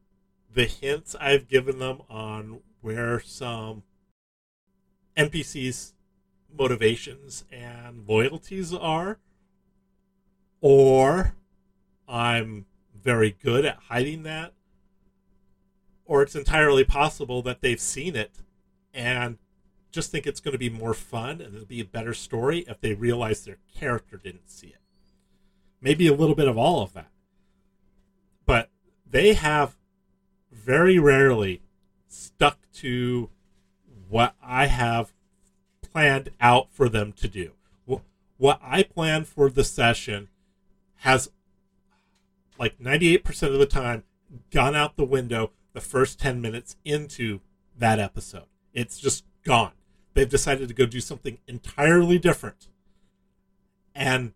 the 0.52 0.64
hints 0.64 1.14
I've 1.20 1.48
given 1.48 1.78
them 1.78 2.02
on 2.08 2.60
where 2.80 3.20
some 3.20 3.84
NPCs' 5.16 5.92
motivations 6.52 7.44
and 7.52 8.06
loyalties 8.08 8.74
are, 8.74 9.18
or 10.60 11.34
I'm 12.08 12.66
very 13.00 13.30
good 13.30 13.64
at 13.64 13.76
hiding 13.88 14.24
that, 14.24 14.52
or 16.04 16.22
it's 16.22 16.34
entirely 16.34 16.84
possible 16.84 17.42
that 17.42 17.60
they've 17.60 17.80
seen 17.80 18.16
it 18.16 18.40
and 18.92 19.38
just 19.90 20.10
think 20.10 20.26
it's 20.26 20.40
going 20.40 20.52
to 20.52 20.58
be 20.58 20.70
more 20.70 20.94
fun 20.94 21.40
and 21.40 21.54
it'll 21.54 21.66
be 21.66 21.80
a 21.80 21.84
better 21.84 22.14
story 22.14 22.64
if 22.68 22.80
they 22.80 22.94
realize 22.94 23.44
their 23.44 23.58
character 23.74 24.16
didn't 24.16 24.50
see 24.50 24.68
it. 24.68 24.80
Maybe 25.80 26.06
a 26.06 26.14
little 26.14 26.34
bit 26.34 26.48
of 26.48 26.58
all 26.58 26.82
of 26.82 26.92
that. 26.92 27.10
But 28.46 28.70
they 29.08 29.34
have 29.34 29.76
very 30.50 30.98
rarely 30.98 31.62
stuck 32.08 32.58
to 32.74 33.30
what 34.08 34.34
I 34.42 34.66
have 34.66 35.12
planned 35.80 36.30
out 36.40 36.70
for 36.70 36.88
them 36.88 37.12
to 37.12 37.28
do. 37.28 37.52
What 38.36 38.58
I 38.62 38.82
plan 38.82 39.24
for 39.24 39.50
the 39.50 39.64
session 39.64 40.28
has 40.96 41.30
like 42.58 42.78
98% 42.78 43.42
of 43.42 43.58
the 43.58 43.66
time 43.66 44.04
gone 44.50 44.74
out 44.74 44.96
the 44.96 45.04
window 45.04 45.50
the 45.72 45.80
first 45.80 46.18
10 46.18 46.40
minutes 46.40 46.76
into 46.84 47.40
that 47.76 47.98
episode. 47.98 48.46
It's 48.72 48.98
just 48.98 49.24
gone. 49.44 49.72
They've 50.14 50.28
decided 50.28 50.68
to 50.68 50.74
go 50.74 50.86
do 50.86 51.00
something 51.00 51.38
entirely 51.46 52.18
different. 52.18 52.68
And, 53.94 54.32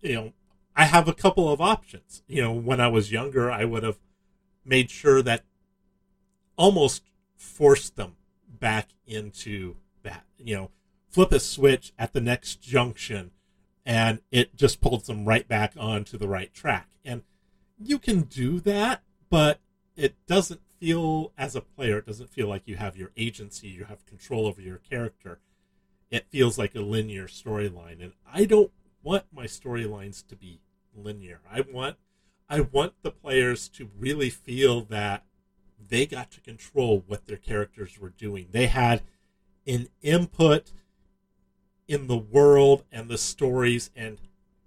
you 0.00 0.14
know, 0.14 0.32
I 0.76 0.84
have 0.84 1.08
a 1.08 1.14
couple 1.14 1.50
of 1.50 1.60
options. 1.60 2.22
You 2.26 2.42
know, 2.42 2.52
when 2.52 2.80
I 2.80 2.88
was 2.88 3.12
younger, 3.12 3.50
I 3.50 3.64
would 3.64 3.82
have 3.82 3.98
made 4.64 4.90
sure 4.90 5.22
that 5.22 5.44
almost 6.56 7.02
forced 7.36 7.96
them 7.96 8.16
back 8.48 8.90
into 9.06 9.76
that. 10.02 10.24
You 10.38 10.56
know, 10.56 10.70
flip 11.08 11.32
a 11.32 11.40
switch 11.40 11.92
at 11.98 12.12
the 12.12 12.20
next 12.20 12.60
junction 12.60 13.32
and 13.84 14.20
it 14.30 14.56
just 14.56 14.80
pulls 14.80 15.06
them 15.06 15.24
right 15.24 15.46
back 15.46 15.74
onto 15.78 16.16
the 16.16 16.28
right 16.28 16.52
track. 16.54 16.88
And 17.04 17.22
you 17.78 17.98
can 17.98 18.22
do 18.22 18.60
that, 18.60 19.02
but 19.28 19.60
it 19.96 20.14
doesn't 20.26 20.60
feel 20.82 21.32
as 21.38 21.54
a 21.54 21.60
player, 21.60 21.98
it 21.98 22.06
doesn't 22.06 22.28
feel 22.28 22.48
like 22.48 22.66
you 22.66 22.74
have 22.74 22.96
your 22.96 23.12
agency, 23.16 23.68
you 23.68 23.84
have 23.84 24.04
control 24.04 24.46
over 24.48 24.60
your 24.60 24.78
character. 24.78 25.38
It 26.10 26.26
feels 26.28 26.58
like 26.58 26.74
a 26.74 26.80
linear 26.80 27.28
storyline, 27.28 28.02
and 28.02 28.14
I 28.30 28.46
don't 28.46 28.72
want 29.00 29.26
my 29.32 29.44
storylines 29.44 30.26
to 30.26 30.34
be 30.34 30.60
linear. 30.92 31.40
I 31.48 31.60
want 31.60 31.98
I 32.48 32.62
want 32.62 32.94
the 33.02 33.12
players 33.12 33.68
to 33.70 33.90
really 33.96 34.28
feel 34.28 34.80
that 34.86 35.24
they 35.78 36.04
got 36.04 36.32
to 36.32 36.40
control 36.40 37.04
what 37.06 37.26
their 37.26 37.36
characters 37.36 38.00
were 38.00 38.10
doing. 38.10 38.48
They 38.50 38.66
had 38.66 39.02
an 39.64 39.86
input 40.02 40.72
in 41.86 42.08
the 42.08 42.16
world 42.16 42.82
and 42.90 43.08
the 43.08 43.18
stories 43.18 43.92
and 43.94 44.18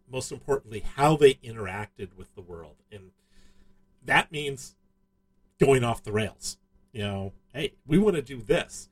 most 0.10 0.32
importantly 0.32 0.80
how 0.96 1.18
they 1.18 1.34
interacted 1.36 2.16
with 2.16 2.34
the 2.36 2.42
world. 2.42 2.78
And 2.90 3.12
that 4.02 4.32
means 4.32 4.76
going 5.60 5.84
off 5.84 6.04
the 6.04 6.12
rails. 6.12 6.58
You 6.92 7.02
know, 7.04 7.34
hey, 7.54 7.74
we 7.86 7.98
want 7.98 8.16
to 8.16 8.22
do 8.22 8.42
this. 8.42 8.90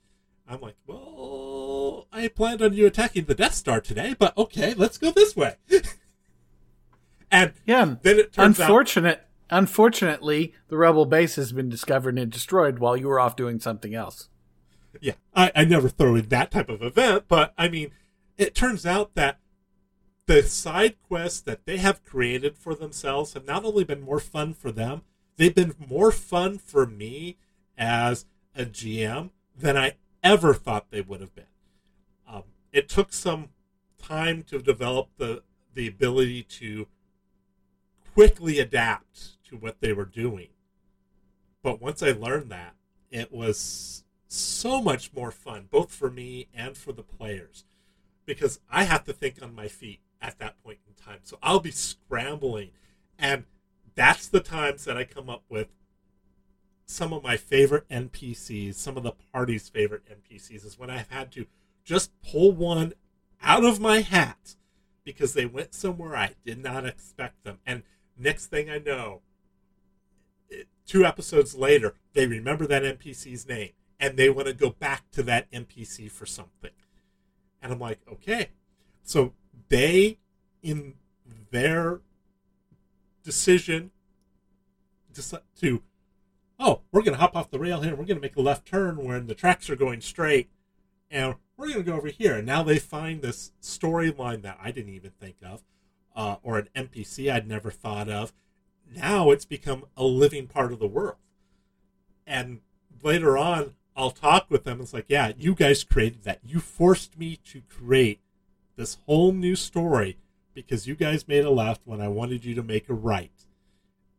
I'm 0.47 0.59
like, 0.59 0.75
well, 0.85 2.07
I 2.11 2.27
planned 2.27 2.61
on 2.61 2.73
you 2.73 2.85
attacking 2.85 3.25
the 3.25 3.35
Death 3.35 3.53
Star 3.53 3.79
today, 3.79 4.15
but 4.17 4.37
okay, 4.37 4.73
let's 4.73 4.97
go 4.97 5.11
this 5.11 5.35
way. 5.35 5.55
and 7.31 7.53
yeah, 7.65 7.95
then 8.01 8.19
it 8.19 8.33
turns 8.33 8.59
unfortunate. 8.59 9.19
Out, 9.19 9.57
unfortunately, 9.59 10.53
the 10.67 10.77
rebel 10.77 11.05
base 11.05 11.37
has 11.37 11.53
been 11.53 11.69
discovered 11.69 12.19
and 12.19 12.31
destroyed 12.31 12.79
while 12.79 12.97
you 12.97 13.07
were 13.07 13.19
off 13.19 13.35
doing 13.35 13.59
something 13.59 13.95
else. 13.95 14.29
Yeah, 15.01 15.13
I, 15.33 15.51
I 15.55 15.65
never 15.65 15.89
throw 15.89 16.15
in 16.15 16.27
that 16.27 16.51
type 16.51 16.69
of 16.69 16.83
event, 16.83 17.25
but 17.27 17.53
I 17.57 17.67
mean, 17.69 17.91
it 18.37 18.53
turns 18.53 18.85
out 18.85 19.15
that 19.15 19.39
the 20.25 20.43
side 20.43 20.95
quests 21.01 21.41
that 21.41 21.65
they 21.65 21.77
have 21.77 22.03
created 22.03 22.57
for 22.57 22.75
themselves 22.75 23.33
have 23.33 23.45
not 23.45 23.65
only 23.65 23.83
been 23.83 24.01
more 24.01 24.19
fun 24.19 24.53
for 24.53 24.71
them, 24.71 25.01
they've 25.37 25.53
been 25.53 25.75
more 25.89 26.11
fun 26.11 26.57
for 26.57 26.85
me 26.85 27.37
as 27.77 28.25
a 28.55 28.65
GM 28.65 29.31
than 29.57 29.77
I 29.77 29.95
ever 30.23 30.53
thought 30.53 30.91
they 30.91 31.01
would 31.01 31.21
have 31.21 31.35
been. 31.35 31.45
Um, 32.27 32.43
it 32.71 32.89
took 32.89 33.13
some 33.13 33.49
time 33.97 34.43
to 34.43 34.59
develop 34.59 35.09
the 35.17 35.43
the 35.73 35.87
ability 35.87 36.43
to 36.43 36.87
quickly 38.13 38.59
adapt 38.59 39.41
to 39.43 39.55
what 39.57 39.81
they 39.81 39.91
were 39.91 40.05
doing. 40.05 40.49
But 41.63 41.81
once 41.81 42.03
I 42.03 42.11
learned 42.11 42.51
that, 42.51 42.75
it 43.09 43.31
was 43.31 44.03
so 44.27 44.81
much 44.81 45.13
more 45.13 45.31
fun, 45.31 45.67
both 45.71 45.91
for 45.91 46.11
me 46.11 46.47
and 46.53 46.77
for 46.77 46.91
the 46.91 47.03
players, 47.03 47.65
because 48.25 48.59
I 48.69 48.83
have 48.83 49.03
to 49.05 49.13
think 49.13 49.41
on 49.41 49.55
my 49.55 49.67
feet 49.67 49.99
at 50.21 50.37
that 50.39 50.61
point 50.63 50.79
in 50.87 50.93
time. 50.93 51.19
So 51.23 51.37
I'll 51.41 51.59
be 51.59 51.71
scrambling, 51.71 52.71
and 53.17 53.45
that's 53.95 54.27
the 54.27 54.39
times 54.39 54.85
that 54.85 54.97
I 54.97 55.03
come 55.03 55.29
up 55.29 55.43
with 55.49 55.67
some 56.85 57.13
of 57.13 57.23
my 57.23 57.37
favorite 57.37 57.87
NPCs, 57.89 58.75
some 58.75 58.97
of 58.97 59.03
the 59.03 59.13
party's 59.31 59.69
favorite 59.69 60.03
NPCs, 60.05 60.65
is 60.65 60.79
when 60.79 60.89
I've 60.89 61.09
had 61.09 61.31
to 61.33 61.45
just 61.83 62.11
pull 62.21 62.51
one 62.51 62.93
out 63.41 63.63
of 63.63 63.79
my 63.79 64.01
hat 64.01 64.55
because 65.03 65.33
they 65.33 65.45
went 65.45 65.73
somewhere 65.73 66.15
I 66.15 66.33
did 66.45 66.61
not 66.63 66.85
expect 66.85 67.43
them. 67.43 67.59
And 67.65 67.83
next 68.17 68.47
thing 68.47 68.69
I 68.69 68.77
know, 68.77 69.21
two 70.85 71.05
episodes 71.05 71.55
later, 71.55 71.95
they 72.13 72.27
remember 72.27 72.65
that 72.67 72.83
NPC's 72.83 73.47
name 73.47 73.71
and 73.99 74.17
they 74.17 74.29
want 74.29 74.47
to 74.47 74.53
go 74.53 74.69
back 74.69 75.09
to 75.11 75.23
that 75.23 75.51
NPC 75.51 76.09
for 76.11 76.25
something. 76.25 76.71
And 77.61 77.71
I'm 77.71 77.79
like, 77.79 77.99
okay. 78.11 78.49
So 79.03 79.33
they, 79.69 80.19
in 80.61 80.95
their 81.51 82.01
decision 83.23 83.91
to, 85.59 85.81
oh, 86.59 86.81
we're 86.91 87.01
going 87.01 87.13
to 87.13 87.19
hop 87.19 87.35
off 87.35 87.51
the 87.51 87.59
rail 87.59 87.81
here. 87.81 87.91
We're 87.91 88.05
going 88.05 88.17
to 88.17 88.21
make 88.21 88.35
a 88.35 88.41
left 88.41 88.67
turn 88.67 88.97
when 88.97 89.27
the 89.27 89.35
tracks 89.35 89.69
are 89.69 89.75
going 89.75 90.01
straight. 90.01 90.49
And 91.09 91.35
we're 91.57 91.67
going 91.67 91.83
to 91.83 91.91
go 91.91 91.97
over 91.97 92.07
here. 92.07 92.37
And 92.37 92.47
now 92.47 92.63
they 92.63 92.79
find 92.79 93.21
this 93.21 93.51
storyline 93.61 94.41
that 94.41 94.57
I 94.61 94.71
didn't 94.71 94.93
even 94.93 95.11
think 95.11 95.35
of, 95.43 95.63
uh, 96.15 96.37
or 96.43 96.57
an 96.57 96.69
NPC 96.75 97.31
I'd 97.31 97.47
never 97.47 97.71
thought 97.71 98.09
of. 98.09 98.33
Now 98.93 99.31
it's 99.31 99.45
become 99.45 99.85
a 99.95 100.03
living 100.03 100.47
part 100.47 100.71
of 100.71 100.79
the 100.79 100.87
world. 100.87 101.17
And 102.25 102.61
later 103.01 103.37
on, 103.37 103.75
I'll 103.95 104.11
talk 104.11 104.49
with 104.49 104.63
them. 104.63 104.81
It's 104.81 104.93
like, 104.93 105.05
yeah, 105.07 105.33
you 105.37 105.53
guys 105.53 105.83
created 105.83 106.23
that. 106.23 106.39
You 106.43 106.59
forced 106.59 107.17
me 107.17 107.37
to 107.45 107.61
create 107.69 108.19
this 108.75 108.97
whole 109.05 109.31
new 109.31 109.55
story 109.55 110.17
because 110.53 110.87
you 110.87 110.95
guys 110.95 111.27
made 111.27 111.45
a 111.45 111.49
left 111.49 111.81
when 111.85 112.01
I 112.01 112.07
wanted 112.07 112.45
you 112.45 112.55
to 112.55 112.63
make 112.63 112.89
a 112.89 112.93
right. 112.93 113.45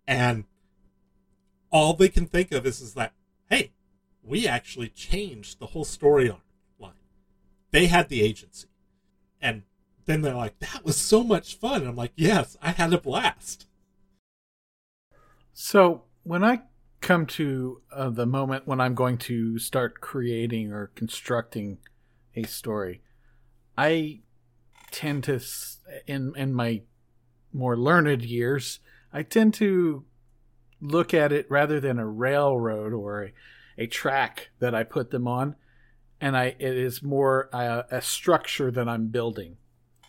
And 0.06 0.44
all 1.70 1.94
they 1.94 2.08
can 2.08 2.26
think 2.26 2.52
of 2.52 2.66
is, 2.66 2.80
is 2.80 2.94
that, 2.94 3.12
hey, 3.50 3.72
we 4.22 4.46
actually 4.46 4.88
changed 4.88 5.58
the 5.58 5.66
whole 5.66 5.84
storyline. 5.84 6.40
They 7.74 7.86
had 7.86 8.08
the 8.08 8.22
agency. 8.22 8.68
And 9.42 9.62
then 10.06 10.22
they're 10.22 10.32
like, 10.32 10.60
that 10.60 10.84
was 10.84 10.96
so 10.96 11.24
much 11.24 11.56
fun. 11.56 11.80
And 11.80 11.88
I'm 11.88 11.96
like, 11.96 12.12
yes, 12.14 12.56
I 12.62 12.70
had 12.70 12.92
a 12.92 12.98
blast. 12.98 13.66
So 15.52 16.04
when 16.22 16.44
I 16.44 16.62
come 17.00 17.26
to 17.26 17.82
uh, 17.92 18.10
the 18.10 18.26
moment 18.26 18.68
when 18.68 18.80
I'm 18.80 18.94
going 18.94 19.18
to 19.18 19.58
start 19.58 20.00
creating 20.00 20.72
or 20.72 20.92
constructing 20.94 21.78
a 22.36 22.44
story, 22.44 23.02
I 23.76 24.20
tend 24.94 25.24
to, 25.24 25.40
in 26.06 26.32
in 26.36 26.54
my 26.54 26.82
more 27.52 27.76
learned 27.76 28.24
years, 28.24 28.80
I 29.12 29.22
tend 29.22 29.54
to 29.54 30.04
look 30.80 31.14
at 31.14 31.32
it 31.32 31.46
rather 31.50 31.80
than 31.80 31.98
a 31.98 32.06
railroad 32.06 32.92
or 32.92 33.24
a, 33.24 33.32
a 33.78 33.86
track 33.86 34.50
that 34.58 34.74
I 34.74 34.82
put 34.84 35.10
them 35.10 35.26
on 35.26 35.56
and 36.20 36.38
I 36.38 36.56
it 36.58 36.76
is 36.76 37.02
more 37.02 37.50
uh, 37.52 37.82
a 37.90 38.00
structure 38.00 38.70
that 38.70 38.88
I'm 38.88 39.08
building. 39.08 39.58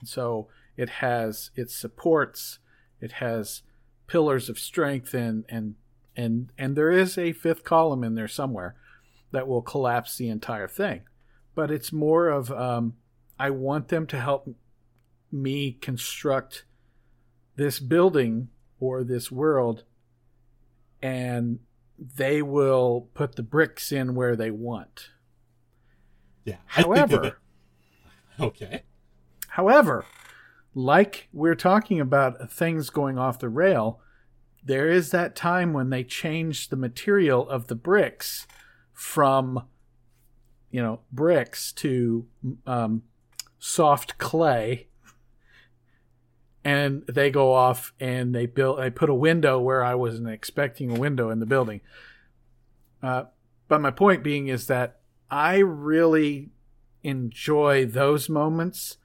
So 0.06 0.48
it 0.78 0.90
has 0.90 1.52
its 1.56 1.76
supports, 1.76 2.60
it 3.02 3.14
has 3.14 3.64
pillars 4.08 4.50
of 4.50 4.58
strength, 4.58 5.14
and 5.14 5.44
and 5.50 5.76
and 6.16 6.52
and 6.58 6.76
there 6.76 6.92
is 6.92 7.18
a 7.18 7.34
fifth 7.34 7.64
column 7.66 8.04
in 8.04 8.16
there 8.16 8.30
somewhere 8.30 8.76
that 9.32 9.48
will 9.48 9.62
collapse 9.62 10.18
the 10.18 10.30
entire 10.30 10.70
thing. 10.70 11.02
But 11.54 11.70
it's 11.70 11.92
more 11.92 12.30
of 12.30 12.50
um, 12.52 12.94
I 13.38 13.50
want 13.50 13.90
them 13.90 14.08
to 14.08 14.20
help 14.20 14.48
me 15.32 15.74
construct 15.74 16.66
this 17.56 17.80
building 17.80 18.50
or 18.80 19.04
this 19.04 19.32
world, 19.32 19.84
and 21.02 21.60
they 21.98 22.42
will 22.42 23.10
put 23.14 23.36
the 23.36 23.44
bricks 23.44 23.92
in 23.92 24.16
where 24.16 24.36
they 24.36 24.52
want 24.52 25.10
yeah. 26.46 26.58
However, 26.68 27.40
okay. 28.40 28.84
However, 29.50 30.06
like 30.74 31.28
we're 31.34 31.56
talking 31.56 32.00
about 32.00 32.52
things 32.52 32.90
going 32.90 33.18
off 33.18 33.40
the 33.40 33.50
rail, 33.50 34.00
there 34.64 34.90
is 34.90 35.12
that 35.12 35.36
time 35.36 35.74
when 35.74 35.90
they 35.90 36.04
change 36.04 36.70
the 36.70 36.76
material 36.76 37.50
of 37.50 37.68
the 37.68 37.76
bricks 37.76 38.48
from, 38.94 39.66
you 40.72 40.82
know, 40.82 41.02
bricks 41.12 41.72
to 41.74 42.28
um, 42.66 43.04
soft 43.58 44.18
clay, 44.18 44.88
and 46.66 47.06
they 47.06 47.30
go 47.30 47.54
off 47.54 47.94
and 48.00 48.34
they 48.34 48.48
build. 48.48 48.80
They 48.80 48.90
put 48.90 49.10
a 49.10 49.14
window 49.14 49.60
where 49.60 49.84
I 49.84 49.94
wasn't 49.94 50.30
expecting 50.30 50.90
a 50.90 51.00
window 51.00 51.30
in 51.30 51.40
the 51.40 51.46
building. 51.46 51.82
Uh, 53.04 53.26
but 53.68 53.82
my 53.82 53.92
point 53.92 54.24
being 54.24 54.48
is 54.48 54.66
that 54.66 55.00
I 55.30 55.58
really 55.58 56.50
enjoy 57.04 57.86
those 57.86 58.30
moments 58.30 58.98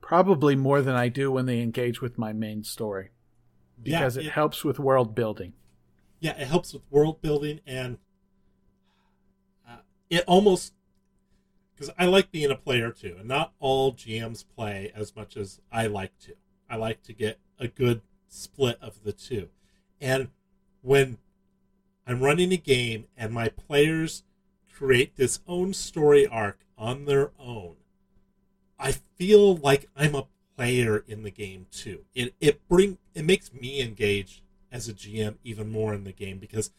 probably 0.00 0.54
more 0.54 0.80
than 0.80 0.94
I 0.94 1.08
do 1.08 1.32
when 1.32 1.46
they 1.46 1.60
engage 1.60 2.00
with 2.00 2.16
my 2.16 2.32
main 2.32 2.62
story 2.62 3.10
because 3.82 4.16
yeah, 4.16 4.22
it, 4.22 4.26
it, 4.26 4.32
helps 4.32 4.64
with 4.64 4.78
world 4.78 5.16
building. 5.16 5.54
Yeah, 6.20 6.36
it 6.38 6.46
helps 6.46 6.72
with 6.72 6.82
world 6.90 7.20
building 7.20 7.60
and 7.66 7.98
uh, 9.68 9.78
it 10.08 10.22
almost 10.28 10.74
because 11.80 11.94
I 11.98 12.04
like 12.04 12.30
being 12.30 12.50
a 12.50 12.56
player 12.56 12.90
too, 12.90 13.16
and 13.18 13.26
not 13.26 13.54
all 13.58 13.94
GMs 13.94 14.44
play 14.54 14.92
as 14.94 15.16
much 15.16 15.34
as 15.34 15.60
I 15.72 15.86
like 15.86 16.12
to. 16.26 16.34
I 16.68 16.76
like 16.76 17.02
to 17.04 17.14
get 17.14 17.38
a 17.58 17.68
good 17.68 18.02
split 18.28 18.76
of 18.82 19.02
the 19.02 19.12
two. 19.14 19.48
And 19.98 20.28
when 20.82 21.16
I'm 22.06 22.20
running 22.20 22.52
a 22.52 22.58
game 22.58 23.06
and 23.16 23.32
my 23.32 23.48
players 23.48 24.24
create 24.70 25.16
this 25.16 25.40
own 25.48 25.72
story 25.72 26.26
arc 26.26 26.58
on 26.76 27.06
their 27.06 27.30
own, 27.38 27.76
I 28.78 28.92
feel 29.16 29.56
like 29.56 29.88
I'm 29.96 30.14
a 30.14 30.26
player 30.56 31.02
in 31.08 31.22
the 31.22 31.30
game 31.30 31.64
too. 31.70 32.04
It 32.14 32.34
it 32.40 32.68
bring 32.68 32.98
it 33.14 33.24
makes 33.24 33.54
me 33.54 33.80
engage 33.80 34.42
as 34.70 34.86
a 34.86 34.92
GM 34.92 35.36
even 35.44 35.72
more 35.72 35.94
in 35.94 36.04
the 36.04 36.12
game 36.12 36.38
because 36.38 36.72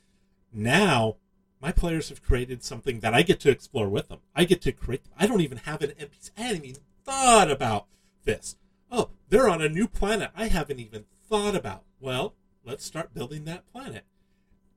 now 0.54 1.16
my 1.62 1.71
players 1.71 2.10
have 2.10 2.24
created 2.24 2.63
something 2.63 3.00
that 3.02 3.13
I 3.13 3.21
get 3.21 3.39
to 3.41 3.52
explore 3.52 3.88
with 3.88 4.10
them. 4.10 4.19
I 4.36 4.45
get 4.45 4.62
to 4.63 4.71
create. 4.71 5.04
I 5.17 5.28
don't 5.28 5.41
even 5.41 5.60
have 5.60 5.82
an 5.82 5.91
NPC. 5.91 6.32
I 6.38 6.41
hadn't 6.41 6.65
even 6.65 6.82
thought 7.04 7.52
about 7.52 7.86
this. 8.24 8.56
Oh, 8.91 9.12
they're 9.30 9.50
on 9.50 9.62
a 9.62 9.69
new 9.69 9.88
planet 9.88 10.32
I 10.36 10.47
haven't 10.47 10.80
even 10.80 11.06
thought 11.30 11.56
about. 11.56 11.84
Well, 12.00 12.34
let's 12.65 12.84
start 12.84 13.13
building 13.13 13.45
that 13.45 13.71
planet. 13.71 14.06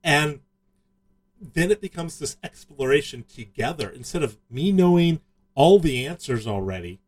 And 0.03 0.41
then 1.41 1.71
it 1.71 1.81
becomes 1.81 2.19
this 2.19 2.37
exploration 2.43 3.23
together 3.27 3.89
instead 3.89 4.23
of 4.23 4.37
me 4.49 4.71
knowing 4.71 5.21
all 5.55 5.79
the 5.79 6.05
answers 6.05 6.45
already. 6.45 6.99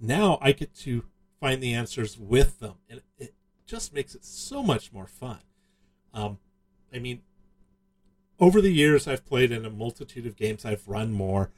Now 0.00 0.38
I 0.42 0.52
get 0.52 0.74
to 0.80 1.04
find 1.40 1.62
the 1.62 1.72
answers 1.72 2.18
with 2.18 2.58
them, 2.58 2.74
and 2.88 3.00
it 3.18 3.34
just 3.66 3.94
makes 3.94 4.14
it 4.14 4.24
so 4.24 4.62
much 4.62 4.92
more 4.92 5.06
fun. 5.06 5.38
Um, 6.12 6.38
I 6.92 6.98
mean, 6.98 7.22
over 8.40 8.60
the 8.60 8.72
years, 8.72 9.06
I've 9.06 9.24
played 9.24 9.52
in 9.52 9.64
a 9.64 9.70
multitude 9.70 10.26
of 10.26 10.36
games. 10.36 10.64
I've 10.64 10.86
run 10.88 11.12
more. 11.12 11.50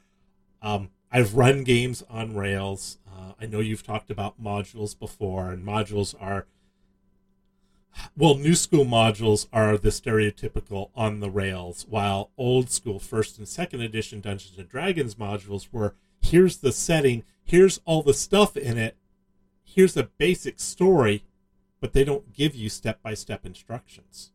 Um, 0.61 0.89
I've 1.11 1.35
run 1.35 1.63
games 1.63 2.03
on 2.09 2.35
Rails. 2.35 2.97
Uh, 3.07 3.33
I 3.39 3.45
know 3.45 3.59
you've 3.59 3.85
talked 3.85 4.11
about 4.11 4.41
modules 4.41 4.97
before, 4.97 5.51
and 5.51 5.65
modules 5.65 6.15
are 6.19 6.45
well, 8.15 8.35
new 8.35 8.55
school 8.55 8.85
modules 8.85 9.47
are 9.51 9.77
the 9.77 9.89
stereotypical 9.89 10.91
on 10.95 11.19
the 11.19 11.29
rails, 11.29 11.85
while 11.89 12.31
old 12.37 12.69
school 12.69 12.99
first 12.99 13.37
and 13.37 13.47
second 13.47 13.81
edition 13.81 14.21
Dungeons 14.21 14.57
and 14.57 14.69
Dragons 14.69 15.15
modules 15.15 15.69
were 15.71 15.95
here's 16.21 16.57
the 16.57 16.71
setting, 16.71 17.23
here's 17.43 17.79
all 17.85 18.03
the 18.03 18.13
stuff 18.13 18.57
in 18.57 18.77
it, 18.77 18.97
here's 19.63 19.97
a 19.97 20.03
basic 20.17 20.59
story, 20.59 21.23
but 21.79 21.93
they 21.93 22.03
don't 22.03 22.33
give 22.33 22.55
you 22.55 22.69
step 22.69 23.01
by 23.01 23.13
step 23.13 23.45
instructions. 23.45 24.31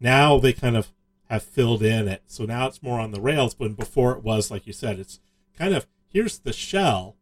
Now 0.00 0.38
they 0.38 0.52
kind 0.52 0.76
of 0.76 0.92
have 1.32 1.42
filled 1.42 1.82
in 1.82 2.08
it. 2.08 2.22
So 2.26 2.44
now 2.44 2.66
it's 2.66 2.82
more 2.82 3.00
on 3.00 3.10
the 3.10 3.20
rails, 3.20 3.54
but 3.54 3.76
before 3.76 4.12
it 4.12 4.22
was, 4.22 4.50
like 4.50 4.66
you 4.66 4.72
said, 4.72 4.98
it's 4.98 5.20
kind 5.56 5.74
of 5.74 5.86
here's 6.08 6.38
the 6.38 6.52
shell, 6.52 7.16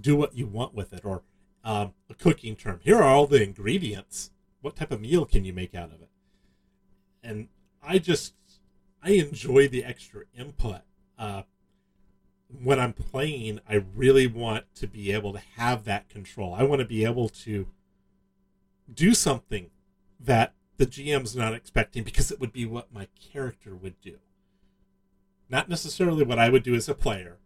do 0.00 0.16
what 0.16 0.36
you 0.36 0.46
want 0.46 0.74
with 0.74 0.92
it, 0.92 1.04
or 1.04 1.22
um, 1.64 1.94
a 2.08 2.14
cooking 2.14 2.56
term. 2.56 2.80
Here 2.82 2.98
are 2.98 3.02
all 3.04 3.26
the 3.26 3.42
ingredients 3.42 4.30
what 4.62 4.76
type 4.76 4.92
of 4.92 5.00
meal 5.00 5.26
can 5.26 5.44
you 5.44 5.52
make 5.52 5.74
out 5.74 5.90
of 5.92 6.00
it? 6.00 6.08
And 7.22 7.48
I 7.82 7.98
just 7.98 8.34
I 9.02 9.10
enjoy 9.10 9.68
the 9.68 9.84
extra 9.84 10.22
input. 10.36 10.82
Uh, 11.18 11.42
when 12.62 12.78
I'm 12.78 12.92
playing, 12.92 13.60
I 13.68 13.84
really 13.94 14.26
want 14.26 14.64
to 14.76 14.86
be 14.86 15.12
able 15.12 15.32
to 15.32 15.42
have 15.56 15.84
that 15.84 16.08
control. 16.08 16.54
I 16.54 16.62
want 16.62 16.80
to 16.80 16.86
be 16.86 17.04
able 17.04 17.28
to 17.28 17.66
do 18.92 19.14
something 19.14 19.70
that 20.20 20.54
the 20.76 20.86
GM's 20.86 21.36
not 21.36 21.54
expecting 21.54 22.02
because 22.02 22.30
it 22.30 22.40
would 22.40 22.52
be 22.52 22.66
what 22.66 22.92
my 22.92 23.08
character 23.32 23.74
would 23.74 24.00
do. 24.00 24.18
Not 25.48 25.68
necessarily 25.68 26.24
what 26.24 26.38
I 26.38 26.48
would 26.48 26.62
do 26.62 26.74
as 26.74 26.88
a 26.88 26.94
player, 26.94 27.38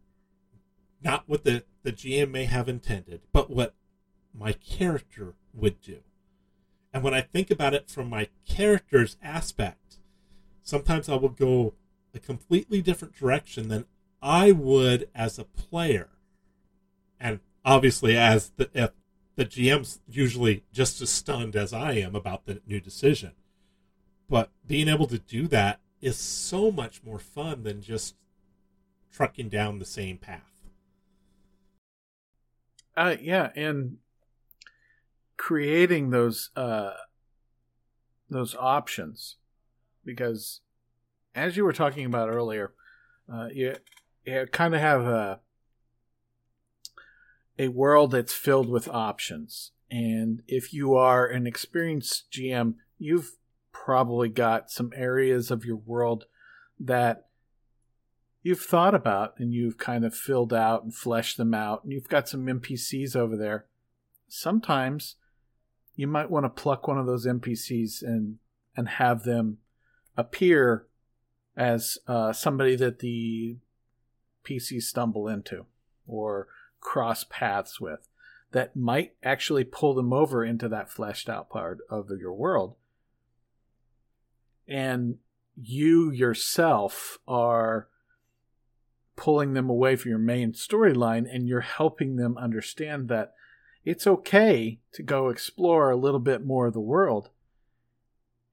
not 1.02 1.24
what 1.26 1.44
the, 1.44 1.64
the 1.82 1.92
GM 1.92 2.30
may 2.30 2.44
have 2.44 2.68
intended, 2.68 3.22
but 3.32 3.50
what 3.50 3.74
my 4.32 4.52
character 4.52 5.34
would 5.52 5.80
do. 5.80 5.98
And 6.92 7.02
when 7.02 7.14
I 7.14 7.20
think 7.20 7.50
about 7.50 7.74
it 7.74 7.90
from 7.90 8.08
my 8.08 8.28
character's 8.46 9.16
aspect, 9.22 9.98
sometimes 10.62 11.08
I 11.08 11.16
will 11.16 11.28
go 11.28 11.74
a 12.14 12.18
completely 12.18 12.80
different 12.80 13.14
direction 13.14 13.68
than 13.68 13.86
I 14.22 14.52
would 14.52 15.08
as 15.14 15.38
a 15.38 15.44
player. 15.44 16.08
And 17.20 17.40
obviously, 17.64 18.16
as 18.16 18.50
the 18.56 18.70
if 18.72 18.90
the 19.36 19.44
GM's 19.44 20.00
usually 20.08 20.64
just 20.72 21.00
as 21.00 21.10
stunned 21.10 21.54
as 21.54 21.72
I 21.72 21.92
am 21.92 22.14
about 22.14 22.46
the 22.46 22.60
new 22.66 22.80
decision. 22.80 23.32
But 24.28 24.50
being 24.66 24.88
able 24.88 25.06
to 25.06 25.18
do 25.18 25.46
that 25.48 25.80
is 26.00 26.16
so 26.16 26.72
much 26.72 27.02
more 27.04 27.18
fun 27.18 27.62
than 27.62 27.80
just 27.80 28.16
trucking 29.12 29.50
down 29.50 29.78
the 29.78 29.84
same 29.84 30.18
path. 30.18 30.42
Uh, 32.96 33.16
yeah, 33.20 33.50
and 33.54 33.98
creating 35.36 36.10
those 36.10 36.50
uh, 36.56 36.92
those 38.30 38.56
options, 38.58 39.36
because 40.04 40.60
as 41.34 41.56
you 41.56 41.64
were 41.64 41.74
talking 41.74 42.06
about 42.06 42.30
earlier, 42.30 42.72
uh, 43.32 43.48
you, 43.52 43.74
you 44.24 44.46
kind 44.50 44.74
of 44.74 44.80
have 44.80 45.02
a 45.02 45.40
a 47.58 47.68
world 47.68 48.10
that's 48.10 48.32
filled 48.32 48.68
with 48.68 48.88
options, 48.88 49.72
and 49.90 50.42
if 50.46 50.72
you 50.72 50.94
are 50.94 51.26
an 51.26 51.46
experienced 51.46 52.30
GM, 52.30 52.74
you've 52.98 53.32
probably 53.72 54.28
got 54.28 54.70
some 54.70 54.92
areas 54.94 55.50
of 55.50 55.64
your 55.64 55.76
world 55.76 56.26
that 56.78 57.26
you've 58.42 58.60
thought 58.60 58.94
about 58.94 59.34
and 59.38 59.52
you've 59.52 59.78
kind 59.78 60.04
of 60.04 60.14
filled 60.14 60.52
out 60.52 60.82
and 60.82 60.94
fleshed 60.94 61.36
them 61.36 61.54
out, 61.54 61.84
and 61.84 61.92
you've 61.92 62.08
got 62.08 62.28
some 62.28 62.46
NPCs 62.46 63.16
over 63.16 63.36
there. 63.36 63.66
Sometimes 64.28 65.16
you 65.94 66.06
might 66.06 66.30
want 66.30 66.44
to 66.44 66.50
pluck 66.50 66.86
one 66.86 66.98
of 66.98 67.06
those 67.06 67.26
NPCs 67.26 68.02
and 68.02 68.38
and 68.76 68.88
have 68.88 69.22
them 69.22 69.58
appear 70.16 70.86
as 71.56 71.98
uh, 72.06 72.32
somebody 72.32 72.76
that 72.76 72.98
the 72.98 73.56
PCs 74.44 74.82
stumble 74.82 75.26
into 75.26 75.64
or 76.06 76.48
cross 76.86 77.24
paths 77.28 77.80
with 77.80 78.08
that 78.52 78.76
might 78.76 79.12
actually 79.22 79.64
pull 79.64 79.92
them 79.92 80.12
over 80.12 80.44
into 80.44 80.68
that 80.68 80.88
fleshed 80.88 81.28
out 81.28 81.50
part 81.50 81.78
of 81.90 82.08
your 82.08 82.32
world. 82.32 82.76
And 84.68 85.16
you 85.60 86.12
yourself 86.12 87.18
are 87.26 87.88
pulling 89.16 89.54
them 89.54 89.68
away 89.68 89.96
from 89.96 90.10
your 90.10 90.18
main 90.20 90.52
storyline 90.52 91.26
and 91.30 91.48
you're 91.48 91.60
helping 91.60 92.16
them 92.16 92.38
understand 92.38 93.08
that 93.08 93.34
it's 93.84 94.06
okay 94.06 94.78
to 94.92 95.02
go 95.02 95.28
explore 95.28 95.90
a 95.90 95.96
little 95.96 96.20
bit 96.20 96.46
more 96.46 96.68
of 96.68 96.72
the 96.72 96.80
world 96.80 97.30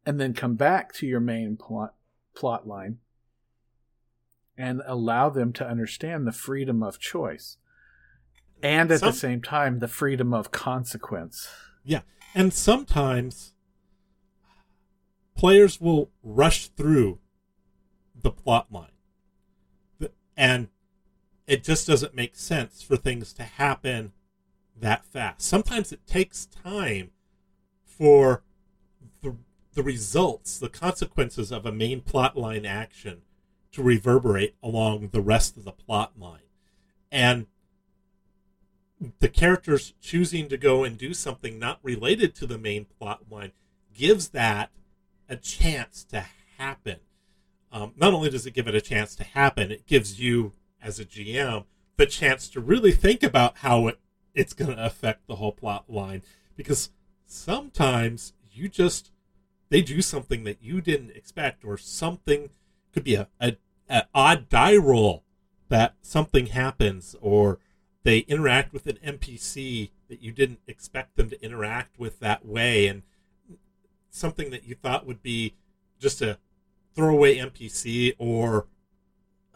and 0.08 0.20
then 0.20 0.34
come 0.34 0.56
back 0.56 0.92
to 0.94 1.06
your 1.06 1.20
main 1.20 1.56
plot, 1.56 1.94
plot 2.34 2.68
line 2.68 2.98
and 4.58 4.82
allow 4.88 5.30
them 5.30 5.54
to 5.54 5.68
understand 5.68 6.26
the 6.26 6.32
freedom 6.32 6.82
of 6.82 7.00
choice 7.00 7.58
and 8.64 8.92
at 8.92 9.02
Some, 9.02 9.10
the 9.10 9.14
same 9.14 9.42
time 9.42 9.80
the 9.80 9.88
freedom 9.88 10.34
of 10.34 10.52
consequence 10.52 11.50
yeah 11.84 12.02
and 12.34 12.54
sometimes 12.54 13.54
players 15.36 15.80
will 15.80 16.10
rush 16.24 16.68
through 16.68 17.20
the 18.20 18.32
plot 18.32 18.72
line 18.72 18.88
and 20.36 20.70
it 21.48 21.64
just 21.64 21.88
doesn't 21.88 22.16
make 22.16 22.36
sense 22.36 22.82
for 22.82 22.96
things 22.96 23.34
to 23.34 23.44
happen 23.44 24.14
that 24.80 25.06
fast. 25.06 25.42
Sometimes 25.42 25.92
it 25.92 26.08
takes 26.08 26.46
time 26.46 27.12
for 27.86 28.44
the, 29.22 29.36
the 29.74 29.84
results, 29.84 30.58
the 30.58 30.70
consequences 30.70 31.52
of 31.52 31.66
a 31.66 31.72
main 31.72 32.02
plot 32.02 32.38
line 32.38 32.66
action 32.66 33.22
to 33.72 33.84
reverberate 33.84 34.56
along 34.64 35.10
the 35.12 35.22
rest 35.22 35.58
of 35.58 35.64
the 35.64 35.72
plot 35.72 36.14
line. 36.18 36.40
And 37.12 37.48
the 39.20 39.30
characters 39.30 39.94
choosing 40.02 40.48
to 40.50 40.58
go 40.58 40.84
and 40.84 40.98
do 40.98 41.14
something 41.14 41.60
not 41.60 41.80
related 41.84 42.36
to 42.36 42.48
the 42.48 42.58
main 42.58 42.86
plot 42.86 43.24
line 43.30 43.52
gives 43.94 44.30
that 44.30 44.72
a 45.30 45.36
chance 45.36 46.04
to 46.06 46.26
happen. 46.58 47.00
Um, 47.72 47.94
not 47.98 48.14
only 48.14 48.30
does 48.30 48.46
it 48.46 48.54
give 48.54 48.68
it 48.68 48.76
a 48.76 48.82
chance 48.82 49.16
to 49.16 49.24
happen, 49.24 49.72
it 49.72 49.88
gives 49.88 50.20
you 50.20 50.54
as 50.82 51.00
a 51.00 51.06
GM 51.06 51.66
the 51.98 52.06
chance 52.06 52.50
to 52.50 52.60
really 52.60 52.92
think 52.92 53.24
about 53.24 53.58
how 53.58 53.88
it, 53.88 54.00
it's 54.34 54.54
going 54.54 54.76
to 54.76 54.86
affect 54.86 55.28
the 55.28 55.36
whole 55.36 55.52
plot 55.52 55.86
line. 55.88 56.22
Because 56.56 56.90
sometimes 57.26 58.34
you 58.52 58.70
just 58.70 59.12
they 59.70 59.82
do 59.82 60.02
something 60.02 60.44
that 60.44 60.62
you 60.62 60.82
didn't 60.82 61.16
expect, 61.16 61.66
or 61.66 61.78
something 61.78 62.52
could 62.94 63.04
be 63.04 63.16
a, 63.16 63.28
a, 63.42 63.58
a 63.90 64.04
odd 64.14 64.48
die 64.48 64.76
roll 64.76 65.24
that 65.70 65.96
something 66.02 66.48
happens, 66.48 67.16
or 67.22 67.58
they 68.04 68.20
interact 68.20 68.74
with 68.74 68.88
an 68.88 69.00
NPC 69.06 69.92
that 70.10 70.22
you 70.22 70.32
didn't 70.32 70.60
expect 70.68 71.16
them 71.16 71.30
to 71.30 71.44
interact 71.44 71.98
with 71.98 72.20
that 72.20 72.46
way, 72.46 72.88
and 72.88 73.04
something 74.10 74.52
that 74.52 74.66
you 74.66 74.76
thought 74.76 75.08
would 75.08 75.24
be 75.24 75.56
just 76.00 76.22
a 76.22 76.38
throwaway 76.94 77.38
NPC 77.38 78.14
or 78.20 78.68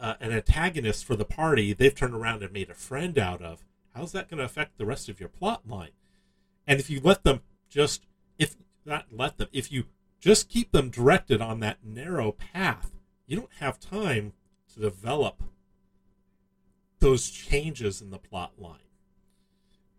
uh, 0.00 0.14
an 0.20 0.32
antagonist 0.32 1.04
for 1.04 1.16
the 1.16 1.24
party 1.24 1.72
they've 1.72 1.94
turned 1.94 2.14
around 2.14 2.42
and 2.42 2.52
made 2.52 2.70
a 2.70 2.74
friend 2.74 3.18
out 3.18 3.42
of, 3.42 3.64
how's 3.94 4.12
that 4.12 4.28
going 4.28 4.38
to 4.38 4.44
affect 4.44 4.78
the 4.78 4.86
rest 4.86 5.08
of 5.08 5.20
your 5.20 5.28
plot 5.28 5.62
line? 5.68 5.90
And 6.66 6.80
if 6.80 6.90
you 6.90 7.00
let 7.02 7.24
them 7.24 7.40
just, 7.68 8.06
if 8.38 8.56
not 8.84 9.06
let 9.10 9.38
them, 9.38 9.48
if 9.52 9.70
you 9.70 9.84
just 10.20 10.48
keep 10.48 10.72
them 10.72 10.90
directed 10.90 11.40
on 11.40 11.60
that 11.60 11.78
narrow 11.84 12.32
path, 12.32 12.92
you 13.26 13.36
don't 13.36 13.52
have 13.60 13.78
time 13.78 14.32
to 14.74 14.80
develop 14.80 15.42
those 17.00 17.30
changes 17.30 18.00
in 18.00 18.10
the 18.10 18.18
plot 18.18 18.52
line. 18.58 18.78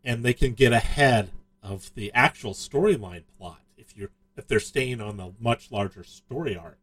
And 0.04 0.24
they 0.24 0.34
can 0.34 0.54
get 0.54 0.74
ahead 0.74 1.32
of 1.62 1.94
the 1.96 2.12
actual 2.14 2.54
storyline 2.54 3.24
plot 3.38 3.62
if 3.78 3.96
you're 3.98 4.12
if 4.38 4.48
they're 4.48 4.60
staying 4.60 5.02
on 5.02 5.18
the 5.18 5.34
much 5.40 5.70
larger 5.72 6.04
story 6.04 6.56
arc 6.56 6.80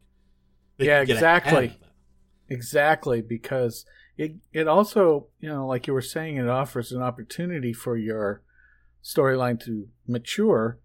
yeah, 0.79 1.00
exactly. 1.00 1.79
Exactly, 2.48 3.22
because 3.22 3.85
it 4.16 4.37
it 4.52 4.68
also, 4.68 5.29
you 5.40 5.48
know, 5.48 5.66
like 5.66 5.87
you 5.87 5.92
were 5.92 6.02
saying, 6.02 6.37
it 6.37 6.48
offers 6.48 6.92
an 6.92 7.02
opportunity 7.02 7.72
for 7.72 7.96
your 7.96 8.42
storyline 9.02 9.59
to 9.64 9.88
mature, 10.07 10.79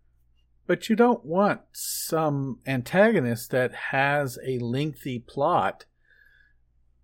but 0.66 0.90
you 0.90 0.96
don't 0.96 1.26
want 1.26 1.62
some 1.72 2.60
antagonist 2.66 3.52
that 3.52 3.74
has 3.92 4.40
a 4.46 4.58
lengthy 4.60 5.20
plot 5.20 5.86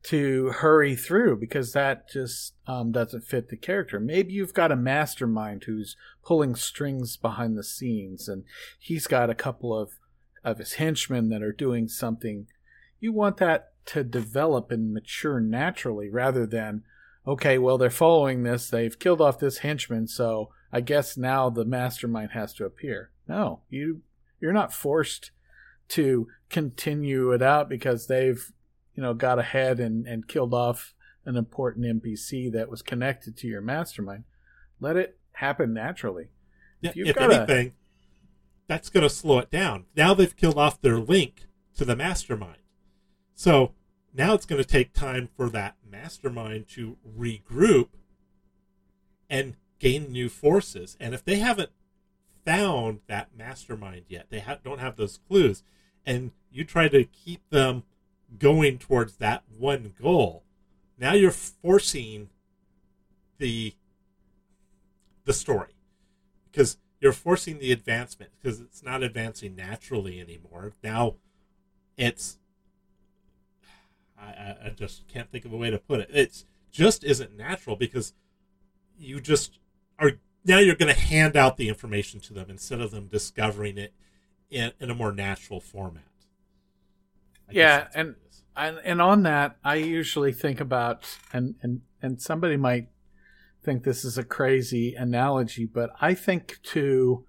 to 0.03 0.49
hurry 0.49 0.95
through 0.95 1.38
because 1.38 1.73
that 1.73 2.10
just 2.10 2.53
um, 2.65 2.91
doesn't 2.91 3.25
fit 3.25 3.49
the 3.49 3.57
character. 3.57 3.99
Maybe 3.99 4.33
you've 4.33 4.53
got 4.53 4.71
a 4.71 4.75
mastermind 4.75 5.63
who's 5.65 5.95
pulling 6.23 6.55
strings 6.55 7.17
behind 7.17 7.57
the 7.57 7.63
scenes, 7.63 8.27
and 8.27 8.43
he's 8.79 9.07
got 9.07 9.29
a 9.29 9.36
couple 9.36 9.77
of 9.77 9.93
of 10.43 10.60
his 10.60 10.73
henchmen 10.73 11.29
that 11.29 11.41
are 11.41 11.51
doing 11.51 11.88
something. 11.88 12.47
You 12.99 13.12
want 13.12 13.38
that 13.38 13.73
to 13.88 14.03
develop 14.03 14.71
and 14.71 14.93
mature 14.93 15.39
naturally 15.39 16.10
rather 16.10 16.45
than 16.45 16.83
okay 17.25 17.57
well 17.57 17.77
they're 17.77 17.89
following 17.89 18.43
this. 18.43 18.69
They've 18.69 18.97
killed 18.97 19.21
off 19.21 19.39
this 19.39 19.60
henchman 19.60 20.07
so 20.07 20.49
i 20.71 20.81
guess 20.81 21.15
now 21.15 21.49
the 21.49 21.65
mastermind 21.65 22.31
has 22.31 22.53
to 22.55 22.65
appear. 22.65 23.12
No 23.27 23.62
you 23.69 24.01
you're 24.39 24.53
not 24.53 24.73
forced 24.73 25.31
to 25.89 26.27
continue 26.49 27.31
it 27.31 27.41
out 27.41 27.69
because 27.69 28.07
they've 28.07 28.51
you 28.97 29.03
know 29.03 29.13
got 29.13 29.39
ahead 29.39 29.79
and 29.79 30.05
and 30.05 30.27
killed 30.27 30.53
off 30.53 30.93
an 31.25 31.38
important 31.38 32.03
npc 32.03 32.51
that 32.51 32.69
was 32.69 32.81
connected 32.81 33.38
to 33.38 33.47
your 33.47 33.62
mastermind 33.62 34.25
let 34.79 34.95
it 34.95 35.17
happen 35.38 35.73
naturally. 35.73 36.29
Yeah, 36.81 36.91
if, 36.95 37.10
if 37.10 37.17
anything 37.17 37.67
a... 37.67 37.71
that's 38.67 38.89
going 38.89 39.03
to 39.03 39.10
slow 39.10 39.39
it 39.39 39.49
down. 39.49 39.86
Now 39.95 40.13
they've 40.13 40.36
killed 40.36 40.57
off 40.57 40.81
their 40.81 40.99
link 40.99 41.47
to 41.75 41.86
the 41.86 41.95
mastermind. 41.95 42.62
So 43.36 43.73
now 44.13 44.33
it's 44.33 44.45
going 44.45 44.62
to 44.62 44.67
take 44.67 44.93
time 44.93 45.29
for 45.36 45.49
that 45.49 45.75
mastermind 45.89 46.67
to 46.69 46.97
regroup 47.07 47.89
and 49.29 49.55
gain 49.79 50.12
new 50.12 50.29
forces. 50.29 50.97
And 50.99 51.13
if 51.13 51.23
they 51.23 51.39
haven't 51.39 51.71
found 52.45 53.01
that 53.07 53.36
mastermind 53.36 54.05
yet, 54.07 54.27
they 54.29 54.39
ha- 54.39 54.60
don't 54.63 54.79
have 54.79 54.95
those 54.95 55.19
clues, 55.27 55.63
and 56.05 56.31
you 56.51 56.63
try 56.63 56.88
to 56.88 57.03
keep 57.03 57.47
them 57.49 57.83
going 58.37 58.77
towards 58.77 59.17
that 59.17 59.43
one 59.57 59.93
goal, 60.01 60.43
now 60.97 61.13
you're 61.13 61.31
forcing 61.31 62.29
the 63.37 63.73
the 65.25 65.33
story 65.33 65.75
because 66.51 66.77
you're 66.99 67.13
forcing 67.13 67.59
the 67.59 67.71
advancement 67.71 68.31
because 68.41 68.59
it's 68.59 68.81
not 68.81 69.03
advancing 69.03 69.55
naturally 69.55 70.19
anymore. 70.19 70.73
Now 70.83 71.15
it's 71.97 72.39
I, 74.19 74.55
I 74.65 74.73
just 74.75 75.07
can't 75.07 75.29
think 75.29 75.45
of 75.45 75.53
a 75.53 75.57
way 75.57 75.69
to 75.69 75.77
put 75.77 75.99
it. 75.99 76.09
It's 76.11 76.45
just 76.71 77.03
isn't 77.03 77.37
natural 77.37 77.75
because 77.75 78.13
you 78.97 79.19
just 79.19 79.59
are 79.99 80.13
now 80.43 80.59
you're 80.59 80.75
going 80.75 80.93
to 80.93 80.99
hand 80.99 81.35
out 81.35 81.57
the 81.57 81.69
information 81.69 82.19
to 82.21 82.33
them 82.33 82.49
instead 82.49 82.81
of 82.81 82.91
them 82.91 83.07
discovering 83.07 83.77
it 83.77 83.93
in, 84.49 84.71
in 84.79 84.89
a 84.89 84.95
more 84.95 85.11
natural 85.11 85.59
format. 85.59 86.03
I 87.49 87.51
Yeah, 87.53 87.88
and- 87.93 88.10
what 88.10 88.17
it 88.17 88.29
is. 88.29 88.43
and, 88.55 88.77
and 88.83 89.01
on 89.01 89.23
that, 89.23 89.57
I 89.63 89.75
usually 89.75 90.33
think 90.33 90.60
about 90.60 91.05
and 91.33 91.55
and 91.62 91.81
and 92.01 92.21
somebody 92.21 92.57
might 92.57 92.89
think 93.63 93.83
this 93.83 94.05
is 94.05 94.17
a 94.17 94.23
crazy 94.23 94.93
analogy, 94.95 95.65
but 95.65 95.89
I 95.99 96.13
think 96.13 96.60
to 96.63 97.25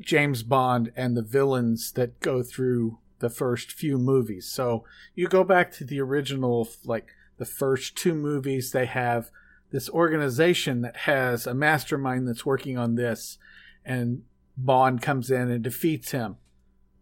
James 0.00 0.42
Bond 0.42 0.92
and 0.96 1.16
the 1.16 1.22
villains 1.22 1.92
that 1.92 2.20
go 2.20 2.42
through 2.42 2.98
the 3.20 3.30
first 3.30 3.72
few 3.72 3.96
movies. 3.98 4.46
So 4.50 4.84
you 5.14 5.28
go 5.28 5.44
back 5.44 5.70
to 5.72 5.84
the 5.84 6.00
original, 6.00 6.68
like 6.84 7.08
the 7.38 7.44
first 7.44 7.96
two 7.96 8.14
movies, 8.14 8.72
they 8.72 8.86
have 8.86 9.30
this 9.70 9.88
organization 9.90 10.80
that 10.82 10.96
has 10.98 11.46
a 11.46 11.54
mastermind 11.54 12.26
that's 12.26 12.44
working 12.46 12.76
on 12.76 12.96
this, 12.96 13.38
and 13.84 14.22
Bond 14.56 15.00
comes 15.00 15.30
in 15.30 15.50
and 15.50 15.62
defeats 15.62 16.10
him. 16.10 16.36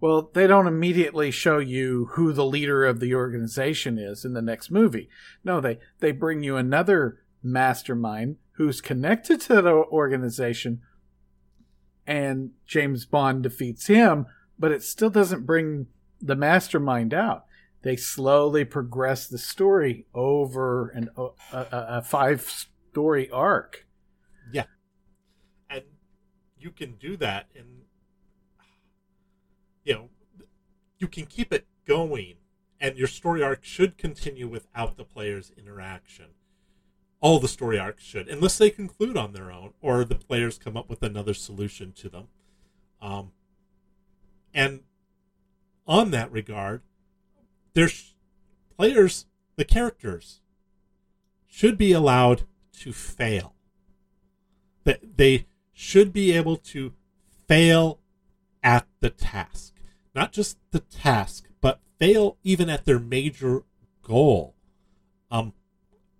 Well, 0.00 0.30
they 0.32 0.46
don't 0.46 0.68
immediately 0.68 1.30
show 1.30 1.58
you 1.58 2.10
who 2.12 2.32
the 2.32 2.44
leader 2.44 2.84
of 2.84 3.00
the 3.00 3.14
organization 3.14 3.98
is 3.98 4.24
in 4.24 4.32
the 4.32 4.42
next 4.42 4.70
movie. 4.70 5.08
No, 5.42 5.60
they, 5.60 5.78
they 5.98 6.12
bring 6.12 6.42
you 6.42 6.56
another 6.56 7.20
mastermind 7.42 8.36
who's 8.52 8.80
connected 8.80 9.40
to 9.40 9.60
the 9.60 9.72
organization, 9.72 10.82
and 12.06 12.50
James 12.66 13.06
Bond 13.06 13.42
defeats 13.42 13.86
him, 13.86 14.26
but 14.58 14.72
it 14.72 14.82
still 14.82 15.10
doesn't 15.10 15.46
bring 15.46 15.86
the 16.20 16.36
mastermind 16.36 17.12
out. 17.12 17.44
They 17.82 17.96
slowly 17.96 18.64
progress 18.64 19.26
the 19.26 19.38
story 19.38 20.06
over 20.14 20.88
an, 20.88 21.10
a, 21.16 21.28
a, 21.52 22.02
five 22.02 22.66
story 22.90 23.30
arc. 23.30 23.86
Yeah. 24.52 24.64
And 25.70 25.84
you 26.58 26.72
can 26.72 26.96
do 26.96 27.16
that 27.18 27.46
and 27.54 27.82
you 29.88 29.94
know 29.94 30.08
you 30.98 31.08
can 31.08 31.24
keep 31.24 31.52
it 31.52 31.66
going 31.86 32.34
and 32.78 32.96
your 32.96 33.08
story 33.08 33.42
arc 33.42 33.64
should 33.64 33.96
continue 33.96 34.46
without 34.46 34.96
the 34.96 35.04
player's 35.04 35.50
interaction. 35.56 36.26
All 37.20 37.40
the 37.40 37.48
story 37.48 37.78
arcs 37.78 38.04
should 38.04 38.28
unless 38.28 38.58
they 38.58 38.70
conclude 38.70 39.16
on 39.16 39.32
their 39.32 39.50
own 39.50 39.72
or 39.80 40.04
the 40.04 40.14
players 40.14 40.58
come 40.58 40.76
up 40.76 40.90
with 40.90 41.02
another 41.02 41.32
solution 41.32 41.92
to 41.92 42.08
them. 42.08 42.28
Um, 43.00 43.32
and 44.52 44.80
on 45.86 46.10
that 46.10 46.30
regard 46.30 46.82
there's 47.72 48.14
players 48.76 49.24
the 49.56 49.64
characters 49.64 50.40
should 51.46 51.78
be 51.78 51.92
allowed 51.92 52.42
to 52.80 52.92
fail. 52.92 53.54
That 54.84 55.16
they 55.16 55.46
should 55.72 56.12
be 56.12 56.32
able 56.32 56.56
to 56.56 56.92
fail 57.46 58.00
at 58.62 58.86
the 59.00 59.10
task. 59.10 59.77
Not 60.18 60.32
just 60.32 60.58
the 60.72 60.80
task, 60.80 61.48
but 61.60 61.78
fail 62.00 62.38
even 62.42 62.68
at 62.68 62.84
their 62.84 62.98
major 62.98 63.62
goal. 64.02 64.56
Um, 65.30 65.52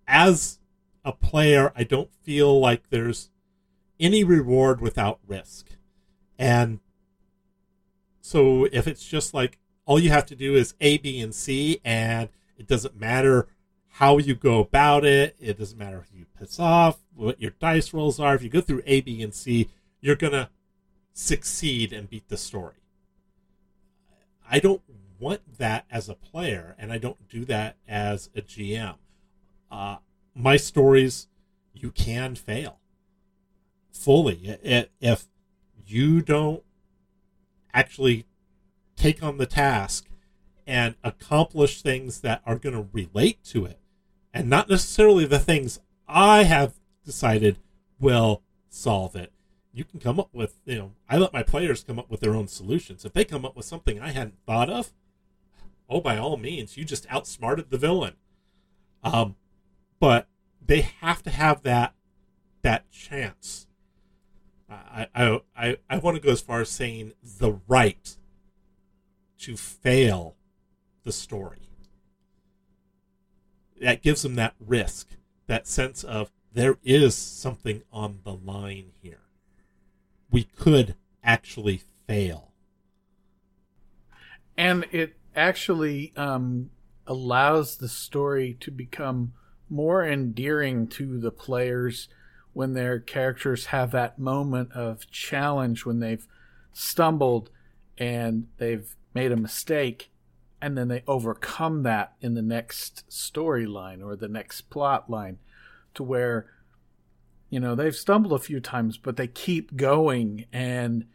as 0.07 0.59
a 1.03 1.11
player, 1.11 1.73
I 1.75 1.83
don't 1.83 2.09
feel 2.23 2.61
like 2.61 2.91
there's 2.91 3.29
any 3.99 4.23
reward 4.23 4.79
without 4.79 5.19
risk. 5.27 5.71
And 6.37 6.79
so 8.21 8.69
if 8.71 8.87
it's 8.87 9.05
just 9.05 9.33
like 9.33 9.59
all 9.85 9.99
you 9.99 10.11
have 10.11 10.25
to 10.27 10.35
do 10.35 10.55
is 10.55 10.75
A, 10.79 10.97
B, 10.99 11.19
and 11.19 11.35
C, 11.35 11.81
and 11.83 12.29
it 12.57 12.67
doesn't 12.67 12.97
matter 12.97 13.49
how 13.89 14.17
you 14.17 14.33
go 14.33 14.61
about 14.61 15.03
it, 15.03 15.35
it 15.41 15.59
doesn't 15.59 15.77
matter 15.77 16.05
who 16.09 16.19
you 16.19 16.25
piss 16.39 16.57
off, 16.57 16.99
what 17.13 17.41
your 17.41 17.51
dice 17.59 17.93
rolls 17.93 18.17
are. 18.17 18.33
If 18.33 18.43
you 18.43 18.49
go 18.49 18.61
through 18.61 18.81
A, 18.85 19.01
B, 19.01 19.21
and 19.21 19.33
C, 19.33 19.67
you're 19.99 20.15
going 20.15 20.31
to 20.31 20.47
succeed 21.11 21.91
and 21.91 22.09
beat 22.09 22.29
the 22.29 22.37
story. 22.37 22.75
I 24.49 24.59
don't 24.59 24.81
want 25.19 25.57
that 25.57 25.85
as 25.91 26.09
a 26.09 26.15
player, 26.15 26.75
and 26.77 26.91
I 26.91 26.97
don't 26.97 27.27
do 27.29 27.45
that 27.45 27.75
as 27.87 28.29
a 28.35 28.41
GM. 28.41 28.95
Uh, 29.69 29.97
my 30.33 30.57
stories, 30.57 31.27
you 31.73 31.91
can 31.91 32.35
fail 32.35 32.79
fully. 33.91 34.57
If 34.63 35.27
you 35.85 36.21
don't 36.21 36.63
actually 37.73 38.25
take 38.95 39.21
on 39.21 39.37
the 39.37 39.45
task 39.45 40.07
and 40.65 40.95
accomplish 41.03 41.81
things 41.81 42.21
that 42.21 42.41
are 42.45 42.57
going 42.57 42.75
to 42.75 42.87
relate 42.91 43.43
to 43.45 43.65
it, 43.65 43.79
and 44.33 44.49
not 44.49 44.69
necessarily 44.69 45.25
the 45.25 45.39
things 45.39 45.79
I 46.07 46.43
have 46.43 46.75
decided 47.05 47.57
will 47.99 48.41
solve 48.69 49.15
it. 49.15 49.31
You 49.71 49.83
can 49.83 49.99
come 49.99 50.19
up 50.19 50.29
with, 50.33 50.57
you 50.65 50.77
know, 50.77 50.91
I 51.07 51.17
let 51.17 51.33
my 51.33 51.43
players 51.43 51.83
come 51.83 51.99
up 51.99 52.09
with 52.09 52.21
their 52.21 52.35
own 52.35 52.47
solutions. 52.47 53.05
If 53.05 53.13
they 53.13 53.23
come 53.23 53.45
up 53.45 53.55
with 53.55 53.65
something 53.65 53.99
I 53.99 54.11
hadn't 54.11 54.43
thought 54.45 54.69
of, 54.69 54.91
oh, 55.87 56.01
by 56.01 56.17
all 56.17 56.37
means, 56.37 56.75
you 56.75 56.85
just 56.85 57.05
outsmarted 57.11 57.69
the 57.69 57.77
villain. 57.77 58.15
Um, 59.03 59.35
but 59.99 60.27
they 60.65 60.81
have 60.81 61.23
to 61.23 61.29
have 61.29 61.63
that 61.63 61.93
that 62.61 62.91
chance. 62.91 63.67
I 64.69 65.07
I 65.15 65.39
I, 65.55 65.77
I 65.89 65.97
want 65.97 66.15
to 66.15 66.21
go 66.21 66.31
as 66.31 66.41
far 66.41 66.61
as 66.61 66.69
saying 66.69 67.13
the 67.23 67.59
right 67.67 68.17
to 69.39 69.55
fail 69.55 70.35
the 71.03 71.11
story. 71.11 71.69
That 73.81 74.01
gives 74.01 74.23
them 74.23 74.35
that 74.35 74.55
risk, 74.59 75.09
that 75.47 75.67
sense 75.67 76.03
of 76.03 76.31
there 76.51 76.77
is 76.83 77.15
something 77.15 77.83
on 77.91 78.19
the 78.23 78.33
line 78.33 78.91
here. 79.01 79.28
We 80.31 80.43
could 80.43 80.95
actually 81.23 81.83
fail. 82.07 82.49
and 84.59 84.85
it 84.91 85.15
actually 85.37 86.11
um, 86.17 86.69
allows 87.07 87.77
the 87.77 87.87
story 87.87 88.57
to 88.59 88.69
become 88.69 89.31
more 89.69 90.05
endearing 90.05 90.85
to 90.85 91.17
the 91.17 91.31
players 91.31 92.09
when 92.51 92.73
their 92.73 92.99
characters 92.99 93.67
have 93.67 93.91
that 93.91 94.19
moment 94.19 94.73
of 94.73 95.09
challenge 95.09 95.85
when 95.85 95.99
they've 95.99 96.27
stumbled 96.73 97.49
and 97.97 98.47
they've 98.57 98.97
made 99.13 99.31
a 99.31 99.37
mistake 99.37 100.11
and 100.61 100.77
then 100.77 100.89
they 100.89 101.03
overcome 101.07 101.83
that 101.83 102.15
in 102.19 102.33
the 102.33 102.41
next 102.41 103.09
storyline 103.09 104.03
or 104.03 104.17
the 104.17 104.27
next 104.27 104.63
plot 104.69 105.09
line 105.09 105.37
to 105.93 106.03
where 106.03 106.47
you 107.49 107.59
know 107.59 107.75
they've 107.75 107.95
stumbled 107.95 108.33
a 108.33 108.43
few 108.43 108.59
times 108.59 108.97
but 108.97 109.17
they 109.17 109.27
keep 109.27 109.75
going 109.75 110.45
and 110.51 111.05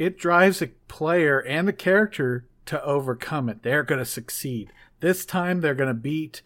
it 0.00 0.16
drives 0.16 0.62
a 0.62 0.68
player 0.88 1.40
and 1.40 1.68
a 1.68 1.74
character 1.74 2.46
to 2.64 2.82
overcome 2.84 3.50
it. 3.50 3.62
They're 3.62 3.82
going 3.82 3.98
to 3.98 4.06
succeed. 4.06 4.72
This 5.00 5.26
time 5.26 5.60
they're 5.60 5.74
going 5.74 5.88
to 5.88 5.94
beat 5.94 6.40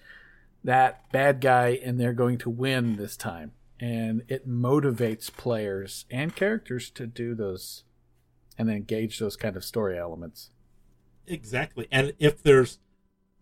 that 0.64 1.08
bad 1.12 1.40
guy 1.40 1.78
and 1.84 2.00
they're 2.00 2.12
going 2.12 2.38
to 2.38 2.50
win 2.50 2.96
this 2.96 3.16
time. 3.16 3.52
And 3.78 4.22
it 4.26 4.48
motivates 4.48 5.30
players 5.32 6.04
and 6.10 6.34
characters 6.34 6.90
to 6.90 7.06
do 7.06 7.36
those 7.36 7.84
and 8.58 8.68
engage 8.68 9.20
those 9.20 9.36
kind 9.36 9.54
of 9.54 9.64
story 9.64 9.96
elements. 9.96 10.50
Exactly. 11.26 11.86
And 11.92 12.14
if 12.18 12.42
there's 12.42 12.78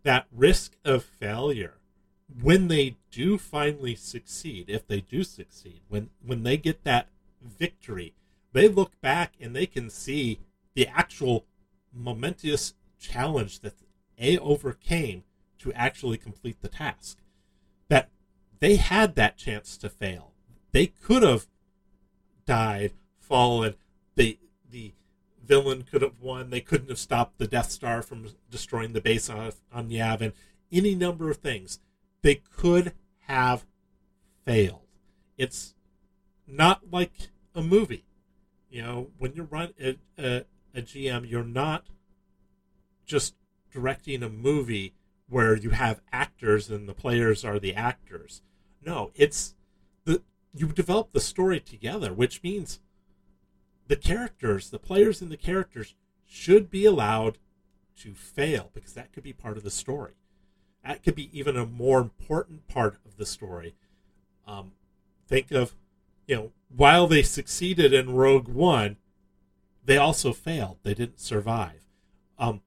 that 0.03 0.27
risk 0.31 0.77
of 0.85 1.05
failure, 1.05 1.79
when 2.40 2.68
they 2.68 2.97
do 3.11 3.38
finally 3.38 3.95
succeed, 3.95 4.66
if 4.68 4.87
they 4.87 5.01
do 5.01 5.25
succeed, 5.25 5.81
when 5.88 6.11
when 6.25 6.42
they 6.42 6.57
get 6.57 6.85
that 6.85 7.09
victory, 7.42 8.14
they 8.53 8.68
look 8.68 9.01
back 9.01 9.35
and 9.40 9.55
they 9.55 9.66
can 9.66 9.90
see 9.90 10.40
the 10.75 10.87
actual 10.87 11.47
momentous 11.92 12.75
challenge 12.99 13.61
that 13.61 13.75
they 14.18 14.38
overcame 14.38 15.25
to 15.59 15.73
actually 15.73 16.16
complete 16.16 16.61
the 16.61 16.68
task. 16.68 17.18
That 17.88 18.11
they 18.61 18.77
had 18.77 19.14
that 19.16 19.37
chance 19.37 19.77
to 19.79 19.88
fail. 19.88 20.33
They 20.73 20.87
could 20.87 21.23
have 21.23 21.47
died, 22.47 22.92
fallen. 23.18 23.75
The 24.14 24.38
the 24.71 24.92
villain 25.45 25.83
could 25.83 26.03
have 26.03 26.21
won. 26.21 26.51
They 26.51 26.61
couldn't 26.61 26.88
have 26.88 26.99
stopped 26.99 27.38
the 27.38 27.47
Death 27.47 27.71
Star 27.71 28.03
from 28.03 28.29
destroying 28.51 28.92
the 28.92 29.01
base 29.01 29.29
on, 29.29 29.53
on 29.73 29.90
Yavin. 29.90 30.33
Any 30.71 30.95
number 30.95 31.31
of 31.31 31.38
things. 31.38 31.79
They 32.23 32.37
could 32.37 32.93
have 33.27 33.67
failed. 34.45 34.87
It's 35.37 35.75
not 36.47 36.91
like 36.91 37.13
a 37.55 37.63
movie. 37.63 38.05
You 38.71 38.83
know, 38.83 39.11
when 39.19 39.35
you 39.35 39.43
run 39.45 39.75
a, 39.81 39.99
a, 40.19 40.45
a 40.75 40.83
GM, 40.83 41.29
you're 41.29 41.45
not 41.45 41.87
just 43.05 43.35
directing 43.73 44.23
a 44.23 44.29
movie 44.29 44.95
where 45.29 45.57
you 45.57 45.71
have 45.71 46.01
actors 46.13 46.71
and 46.71 46.89
the 46.89 46.95
players 46.95 47.45
are 47.45 47.59
the 47.59 47.75
actors. 47.75 48.43
No, 48.85 49.11
it's 49.15 49.55
the 50.05 50.23
you 50.55 50.69
develop 50.69 51.13
the 51.13 51.21
story 51.21 51.61
together, 51.61 52.13
which 52.13 52.43
means 52.43 52.81
the 53.89 53.97
characters, 53.97 54.71
the 54.71 54.79
players 54.79 55.21
and 55.23 55.31
the 55.31 55.37
characters 55.37 55.95
should 56.27 56.71
be 56.71 56.85
allowed 56.85 57.39
to 57.99 58.15
fail 58.15 58.71
because 58.75 58.95
that 58.95 59.13
could 59.13 59.23
be 59.23 59.33
part 59.33 59.57
of 59.57 59.65
the 59.65 59.71
story. 59.71 60.15
That 60.85 61.03
could 61.03 61.14
be 61.14 61.31
even 61.38 61.57
a 61.57 61.66
more 61.66 62.01
important 62.01 62.66
part 62.68 62.99
of 63.07 63.16
the 63.16 63.27
story. 63.27 63.75
Um, 64.47 64.73
think 65.29 65.51
of, 65.53 65.75
you 66.27 66.35
know, 66.37 66.53
while 66.75 67.07
they 67.07 67.23
succeeded 67.23 67.92
in 67.92 68.14
Rogue 68.14 68.49
One, 68.49 68.97
they 69.85 69.97
also 69.97 70.33
failed. 70.33 70.79
They 70.83 70.95
didn't 70.95 71.21
survive. 71.21 71.87
Um, 72.38 72.62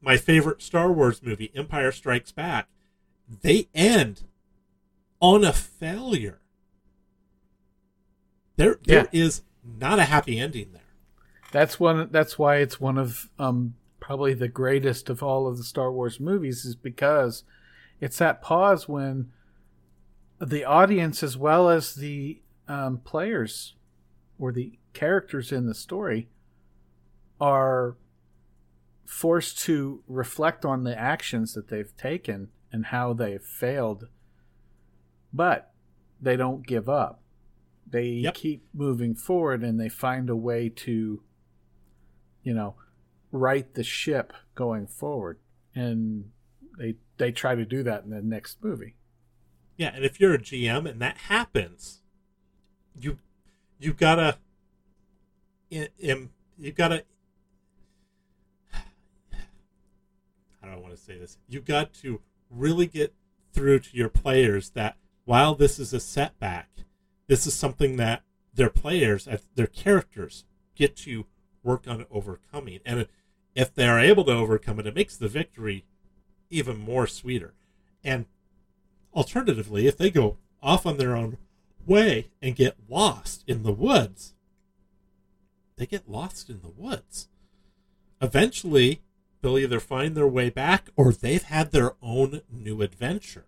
my 0.00 0.16
favorite 0.16 0.62
Star 0.62 0.90
Wars 0.90 1.22
movie, 1.22 1.52
Empire 1.54 1.92
Strikes 1.92 2.32
Back, 2.32 2.68
they 3.42 3.68
end 3.74 4.22
on 5.20 5.44
a 5.44 5.52
failure. 5.52 6.40
There, 8.56 8.78
there 8.84 9.08
Yeah. 9.12 9.20
is 9.24 9.42
not 9.62 9.98
a 9.98 10.04
happy 10.04 10.38
ending 10.38 10.72
there. 10.72 10.82
That's 11.52 11.78
one. 11.78 12.08
That's 12.10 12.38
why 12.38 12.56
it's 12.56 12.80
one 12.80 12.98
of 12.98 13.28
um, 13.38 13.74
probably 13.98 14.34
the 14.34 14.48
greatest 14.48 15.10
of 15.10 15.22
all 15.22 15.46
of 15.46 15.56
the 15.56 15.64
Star 15.64 15.92
Wars 15.92 16.20
movies, 16.20 16.64
is 16.64 16.76
because 16.76 17.44
it's 18.00 18.18
that 18.18 18.42
pause 18.42 18.88
when 18.88 19.30
the 20.40 20.64
audience, 20.64 21.22
as 21.22 21.36
well 21.36 21.68
as 21.68 21.94
the 21.94 22.40
um, 22.66 22.98
players 22.98 23.74
or 24.38 24.52
the 24.52 24.78
characters 24.92 25.52
in 25.52 25.66
the 25.66 25.74
story, 25.74 26.28
are 27.40 27.96
forced 29.04 29.58
to 29.60 30.02
reflect 30.06 30.64
on 30.64 30.84
the 30.84 30.98
actions 30.98 31.54
that 31.54 31.68
they've 31.68 31.96
taken 31.96 32.48
and 32.72 32.86
how 32.86 33.12
they've 33.12 33.42
failed, 33.42 34.08
but 35.32 35.72
they 36.20 36.36
don't 36.36 36.66
give 36.66 36.88
up. 36.88 37.22
They 37.86 38.06
Yep. 38.06 38.34
keep 38.34 38.64
moving 38.72 39.14
forward 39.14 39.62
and 39.64 39.80
they 39.80 39.88
find 39.88 40.30
a 40.30 40.36
way 40.36 40.68
to, 40.68 41.22
you 42.42 42.54
know, 42.54 42.76
right 43.32 43.72
the 43.74 43.82
ship 43.82 44.32
going 44.54 44.86
forward. 44.86 45.38
And 45.74 46.30
they 46.78 46.96
they 47.20 47.30
try 47.30 47.54
to 47.54 47.64
do 47.64 47.84
that 47.84 48.02
in 48.02 48.10
the 48.10 48.20
next 48.20 48.58
movie. 48.64 48.96
Yeah, 49.76 49.92
and 49.94 50.04
if 50.04 50.18
you're 50.18 50.34
a 50.34 50.38
GM 50.38 50.90
and 50.90 51.00
that 51.00 51.16
happens, 51.28 52.02
you 52.98 53.18
you 53.78 53.92
gotta 53.92 54.38
you 55.70 56.72
gotta 56.74 57.04
I 60.62 60.76
want 60.76 60.94
to 60.94 61.00
say 61.00 61.18
this? 61.18 61.38
You 61.48 61.60
got 61.60 61.92
to 61.94 62.20
really 62.48 62.86
get 62.86 63.14
through 63.52 63.80
to 63.80 63.96
your 63.96 64.08
players 64.08 64.70
that 64.70 64.96
while 65.24 65.54
this 65.54 65.78
is 65.78 65.92
a 65.92 66.00
setback, 66.00 66.68
this 67.26 67.46
is 67.46 67.54
something 67.54 67.96
that 67.96 68.22
their 68.54 68.70
players, 68.70 69.26
uh, 69.28 69.38
their 69.54 69.66
characters, 69.66 70.44
get 70.74 70.96
to 70.96 71.26
work 71.62 71.86
on 71.86 72.06
overcoming. 72.10 72.80
And 72.84 73.06
if 73.54 73.74
they 73.74 73.86
are 73.86 73.98
able 73.98 74.24
to 74.24 74.32
overcome 74.32 74.80
it, 74.80 74.86
it 74.86 74.94
makes 74.94 75.16
the 75.16 75.28
victory 75.28 75.84
even 76.50 76.78
more 76.78 77.06
sweeter. 77.06 77.54
And 78.04 78.26
alternatively, 79.14 79.86
if 79.86 79.96
they 79.96 80.10
go 80.10 80.36
off 80.62 80.84
on 80.84 80.96
their 80.96 81.16
own 81.16 81.38
way 81.86 82.28
and 82.42 82.54
get 82.54 82.76
lost 82.88 83.44
in 83.46 83.62
the 83.62 83.72
woods, 83.72 84.34
they 85.76 85.86
get 85.86 86.10
lost 86.10 86.50
in 86.50 86.60
the 86.60 86.68
woods. 86.68 87.28
Eventually, 88.20 89.00
they'll 89.40 89.58
either 89.58 89.80
find 89.80 90.14
their 90.14 90.28
way 90.28 90.50
back 90.50 90.90
or 90.96 91.12
they've 91.12 91.42
had 91.42 91.70
their 91.70 91.94
own 92.02 92.42
new 92.50 92.82
adventure. 92.82 93.46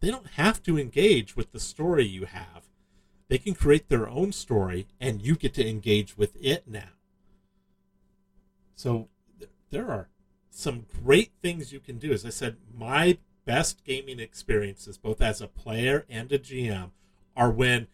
They 0.00 0.10
don't 0.10 0.32
have 0.32 0.62
to 0.64 0.78
engage 0.78 1.36
with 1.36 1.52
the 1.52 1.60
story 1.60 2.06
you 2.06 2.26
have. 2.26 2.68
They 3.28 3.38
can 3.38 3.54
create 3.54 3.88
their 3.88 4.08
own 4.08 4.32
story 4.32 4.86
and 5.00 5.22
you 5.22 5.36
get 5.36 5.54
to 5.54 5.68
engage 5.68 6.16
with 6.16 6.36
it 6.40 6.68
now. 6.68 6.90
So 8.74 9.08
there 9.70 9.90
are 9.90 10.08
some 10.52 10.86
great 11.02 11.32
things 11.40 11.72
you 11.72 11.80
can 11.80 11.98
do. 11.98 12.12
As 12.12 12.24
I 12.24 12.28
said, 12.28 12.56
my 12.76 13.18
best 13.44 13.84
gaming 13.84 14.20
experiences, 14.20 14.98
both 14.98 15.20
as 15.20 15.40
a 15.40 15.48
player 15.48 16.04
and 16.08 16.30
a 16.30 16.38
GM, 16.38 16.90
are 17.34 17.50
when 17.50 17.88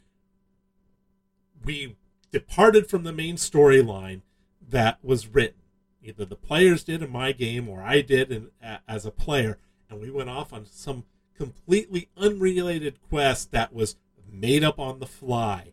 we 1.64 1.97
departed 2.33 2.88
from 2.88 3.05
the 3.05 3.12
main 3.12 3.37
storyline 3.37 4.23
that 4.68 4.99
was 5.03 5.29
written. 5.29 5.61
Either 6.03 6.25
the 6.25 6.37
players 6.37 6.85
did 6.85 7.03
in 7.03 7.11
my 7.11 7.33
game 7.33 7.68
or 7.68 7.83
I 7.83 8.03
did 8.03 8.31
in, 8.31 8.51
a, 8.62 8.81
as 8.88 9.07
a 9.07 9.11
player, 9.11 9.59
and 9.88 10.01
we 10.01 10.11
went 10.11 10.29
off 10.29 10.53
on 10.53 10.66
some 10.66 11.05
completely 11.37 12.09
unrelated 12.16 12.99
quest 13.09 13.53
that 13.53 13.73
was 13.73 13.97
made 14.31 14.64
up 14.64 14.79
on 14.79 14.99
the 14.99 15.07
fly. 15.07 15.73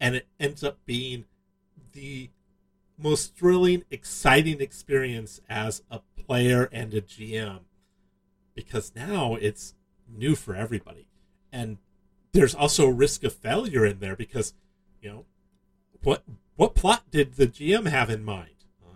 And 0.00 0.14
it 0.14 0.26
ends 0.40 0.64
up 0.64 0.78
being 0.86 1.24
the 1.92 2.30
most 3.02 3.36
thrilling, 3.36 3.84
exciting 3.90 4.60
experience 4.60 5.40
as 5.48 5.82
a 5.90 6.00
player 6.16 6.68
and 6.72 6.94
a 6.94 7.00
GM 7.00 7.60
because 8.54 8.92
now 8.94 9.34
it's 9.34 9.74
new 10.08 10.34
for 10.34 10.54
everybody. 10.54 11.08
And 11.52 11.78
there's 12.32 12.54
also 12.54 12.86
a 12.86 12.92
risk 12.92 13.24
of 13.24 13.34
failure 13.34 13.84
in 13.84 13.98
there 13.98 14.16
because, 14.16 14.54
you 15.00 15.10
know, 15.10 15.24
what 16.02 16.24
what 16.56 16.74
plot 16.74 17.04
did 17.10 17.34
the 17.34 17.46
GM 17.46 17.88
have 17.88 18.10
in 18.10 18.24
mind? 18.24 18.48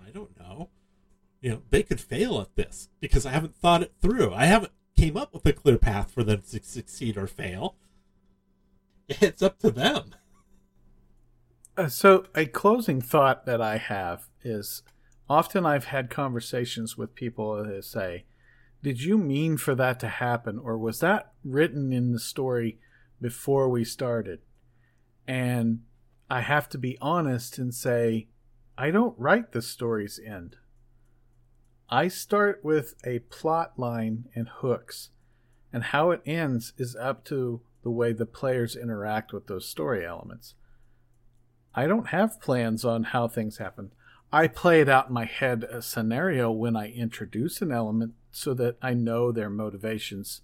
I 0.07 0.11
don't 0.11 0.39
know. 0.39 0.71
You 1.41 1.51
know, 1.51 1.63
they 1.71 1.83
could 1.83 2.01
fail 2.01 2.41
at 2.41 2.55
this 2.57 2.89
because 3.01 3.27
I 3.27 3.31
haven't 3.31 3.57
thought 3.57 3.83
it 3.83 3.93
through. 4.01 4.33
I 4.33 4.47
haven't 4.47 4.73
came 4.97 5.17
up 5.17 5.35
with 5.35 5.47
a 5.47 5.53
clear 5.53 5.79
path 5.79 6.11
for 6.11 6.25
them 6.25 6.43
to 6.51 6.63
succeed 6.63 7.17
or 7.17 7.27
fail. 7.27 7.77
It's 9.09 9.43
up 9.43 9.61
to 9.61 9.71
them. 9.71 10.17
Uh, 11.77 11.89
so, 11.89 12.25
a 12.35 12.47
closing 12.47 13.03
thought 13.03 13.45
that 13.45 13.61
I 13.61 13.77
have 13.77 14.29
is 14.43 14.83
often 15.29 15.67
I've 15.67 15.87
had 15.87 16.09
conversations 16.09 16.97
with 16.97 17.15
people 17.15 17.63
that 17.63 17.85
say, 17.85 18.25
Did 18.83 19.03
you 19.03 19.19
mean 19.19 19.59
for 19.59 19.75
that 19.75 20.01
to 20.01 20.09
happen? 20.09 20.59
Or 20.59 20.79
was 20.79 21.01
that 21.01 21.33
written 21.45 21.93
in 21.93 22.13
the 22.13 22.19
story 22.19 22.79
before 23.21 23.69
we 23.69 23.85
started? 23.85 24.41
And 25.29 25.81
I 26.31 26.41
have 26.41 26.69
to 26.71 26.79
be 26.79 26.97
honest 27.01 27.59
and 27.59 27.75
say, 27.75 28.29
I 28.79 28.91
don't 28.91 29.19
write 29.19 29.53
the 29.53 29.63
story's 29.63 30.19
end. 30.25 30.57
I 31.91 32.09
start 32.09 32.61
with 32.65 32.95
a 33.05 33.19
plot 33.19 33.79
line 33.79 34.29
and 34.35 34.49
hooks, 34.49 35.11
and 35.73 35.85
how 35.85 36.11
it 36.11 36.23
ends 36.25 36.73
is 36.79 36.97
up 36.97 37.25
to 37.27 37.61
the 37.83 37.91
way 37.91 38.15
the 38.15 38.27
players 38.27 38.77
interact 38.77 39.33
with 39.33 39.47
those 39.47 39.69
story 39.69 40.05
elements. 40.05 40.55
I 41.77 41.87
don't 41.87 42.09
have 42.09 42.41
plans 42.41 42.85
on 42.85 43.05
how 43.05 43.29
things 43.29 43.59
happen. 43.59 43.93
I 44.33 44.49
play 44.49 44.81
it 44.81 44.89
out 44.89 45.09
in 45.09 45.15
my 45.15 45.27
head 45.27 45.65
a 45.65 45.83
scenario 45.83 46.51
when 46.51 46.75
I 46.75 46.91
introduce 46.91 47.61
an 47.61 47.71
element 47.71 48.15
so 48.31 48.55
that 48.55 48.77
I 48.81 48.95
know 48.95 49.31
their 49.31 49.51
motivations 49.51 50.41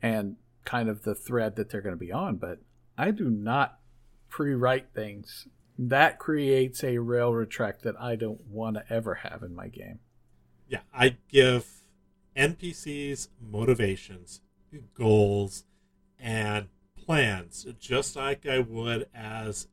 and 0.00 0.36
kind 0.64 0.88
of 0.88 1.02
the 1.02 1.14
thread 1.14 1.56
that 1.56 1.70
they're 1.70 1.82
going 1.82 1.94
to 1.94 2.04
be 2.04 2.12
on, 2.12 2.36
but 2.36 2.60
I 2.96 3.10
do 3.10 3.28
not 3.28 3.80
pre 4.28 4.54
write 4.54 4.88
things. 4.94 5.48
That 5.78 6.18
creates 6.18 6.84
a 6.84 6.98
railroad 6.98 7.50
track 7.50 7.82
that 7.82 8.00
I 8.00 8.14
don't 8.16 8.40
want 8.46 8.76
to 8.76 8.84
ever 8.88 9.14
have 9.16 9.42
in 9.42 9.54
my 9.54 9.68
game. 9.68 9.98
Yeah, 10.68 10.80
I 10.94 11.16
give 11.28 11.66
NPCs 12.36 13.28
motivations, 13.40 14.40
goals, 14.94 15.64
and 16.18 16.68
plans, 16.96 17.66
just 17.80 18.16
like 18.16 18.46
I 18.46 18.60
would 18.60 19.08
as 19.14 19.66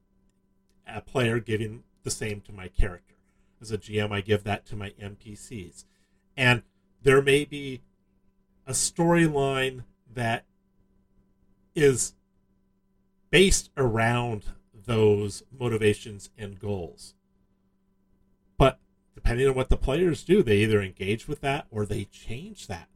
a 0.96 1.02
player 1.02 1.40
giving 1.40 1.84
the 2.04 2.12
same 2.12 2.42
to 2.42 2.52
my 2.52 2.68
character. 2.68 3.16
As 3.62 3.72
a 3.72 3.78
GM, 3.78 4.12
I 4.12 4.22
give 4.22 4.44
that 4.44 4.66
to 4.68 4.76
my 4.76 4.92
NPCs. 5.02 5.86
And 6.38 6.64
there 7.02 7.22
may 7.22 7.46
be 7.46 7.82
a 8.66 8.72
storyline 8.72 9.84
that 10.14 10.46
is 11.76 12.14
based 13.30 13.70
around 13.78 14.46
those 14.74 15.44
motivations 15.58 16.30
and 16.38 16.60
goals. 16.60 17.14
But 18.58 18.80
depending 19.14 19.48
on 19.48 19.56
what 19.56 19.70
the 19.70 19.78
players 19.78 20.24
do, 20.24 20.42
they 20.42 20.58
either 20.58 20.82
engage 20.82 21.28
with 21.28 21.42
that 21.42 21.68
or 21.70 21.86
they 21.86 22.06
change 22.06 22.68
that. 22.68 22.88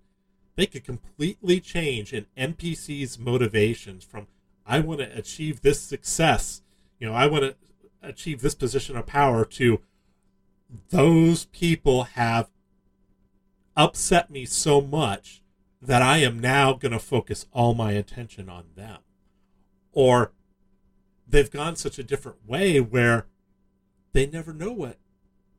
They 0.56 0.65
could 0.65 0.84
completely 0.84 1.59
change 1.59 2.13
an 2.13 2.28
NPC's 2.38 3.18
motivations 3.20 4.03
from 4.03 4.28
I 4.65 4.80
want 4.80 5.01
to 5.01 5.18
achieve 5.18 5.61
this 5.61 5.82
success, 5.82 6.61
you 6.99 7.07
know, 7.07 7.13
I 7.13 7.28
want 7.28 7.43
to 7.43 7.55
achieve 8.04 8.41
this 8.41 8.56
position 8.56 8.95
of 8.95 9.06
power 9.06 9.45
to 9.45 9.82
those 10.89 11.45
people 11.45 12.04
have 12.04 12.49
upset 13.76 14.30
me 14.30 14.45
so 14.45 14.82
much 14.82 15.41
that 15.82 16.01
I 16.01 16.18
am 16.18 16.39
now 16.39 16.74
going 16.74 16.91
to 16.91 16.99
focus 16.99 17.47
all 17.51 17.74
my 17.74 17.91
attention 17.93 18.49
on 18.49 18.66
them. 18.76 18.99
Or 19.91 20.32
they've 21.28 21.51
gone 21.51 21.76
such 21.76 21.99
a 21.99 22.04
different 22.04 22.47
way 22.47 22.80
where 22.80 23.28
they 24.14 24.26
never 24.26 24.54
know 24.54 24.72
what 24.72 24.97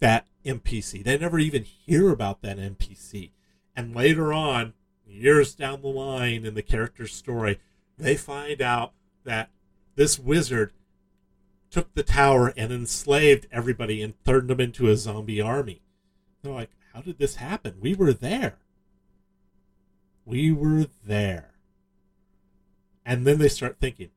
that 0.01 0.26
NPC, 0.45 1.03
they 1.03 1.18
never 1.18 1.38
even 1.38 1.62
hear 1.62 2.11
about 2.11 2.42
that 2.42 2.59
NPC. 2.59 3.30
And 3.76 3.95
later 3.95 4.32
on, 4.32 4.74
years 5.07 5.55
down 5.55 5.82
the 5.82 5.88
line 5.88 6.45
in 6.45 6.55
the 6.55 6.62
character's 6.62 7.14
story, 7.14 7.61
they 7.99 8.16
find 8.16 8.61
out 8.61 8.92
that 9.24 9.51
this 9.95 10.18
wizard 10.18 10.72
took 11.74 11.92
the 11.94 12.04
tower 12.04 12.54
and 12.56 12.72
enslaved 12.72 13.48
everybody 13.50 14.00
and 14.00 14.14
turned 14.24 14.46
them 14.48 14.60
into 14.60 14.88
a 14.88 14.96
zombie 14.96 15.40
army. 15.40 15.82
They're 16.40 16.52
like, 16.52 16.70
how 16.92 17.00
did 17.00 17.18
this 17.18 17.34
happen? 17.34 17.78
We 17.80 17.96
were 17.96 18.12
there. 18.12 18.58
We 20.24 20.52
were 20.52 20.86
there. 21.04 21.54
And 23.04 23.26
then 23.26 23.38
they 23.38 23.48
start 23.48 23.78
thinking. 23.80 24.10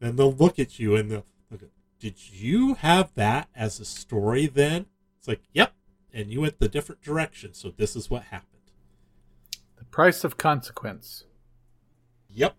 Then 0.00 0.16
they'll 0.16 0.32
look 0.32 0.58
at 0.58 0.80
you 0.80 0.96
and 0.96 1.08
they'll 1.08 1.26
look 1.48 1.62
at, 1.62 1.68
did 2.00 2.32
you 2.32 2.74
have 2.74 3.14
that 3.14 3.50
as 3.54 3.78
a 3.78 3.84
story 3.84 4.48
then? 4.48 4.86
It's 5.20 5.28
like, 5.28 5.42
yep, 5.52 5.74
and 6.12 6.32
you 6.32 6.40
went 6.40 6.58
the 6.58 6.68
different 6.68 7.02
direction, 7.02 7.54
so 7.54 7.70
this 7.70 7.94
is 7.94 8.10
what 8.10 8.24
happened. 8.24 8.72
The 9.78 9.84
price 9.84 10.24
of 10.24 10.36
consequence. 10.36 11.22
Yep. 12.28 12.56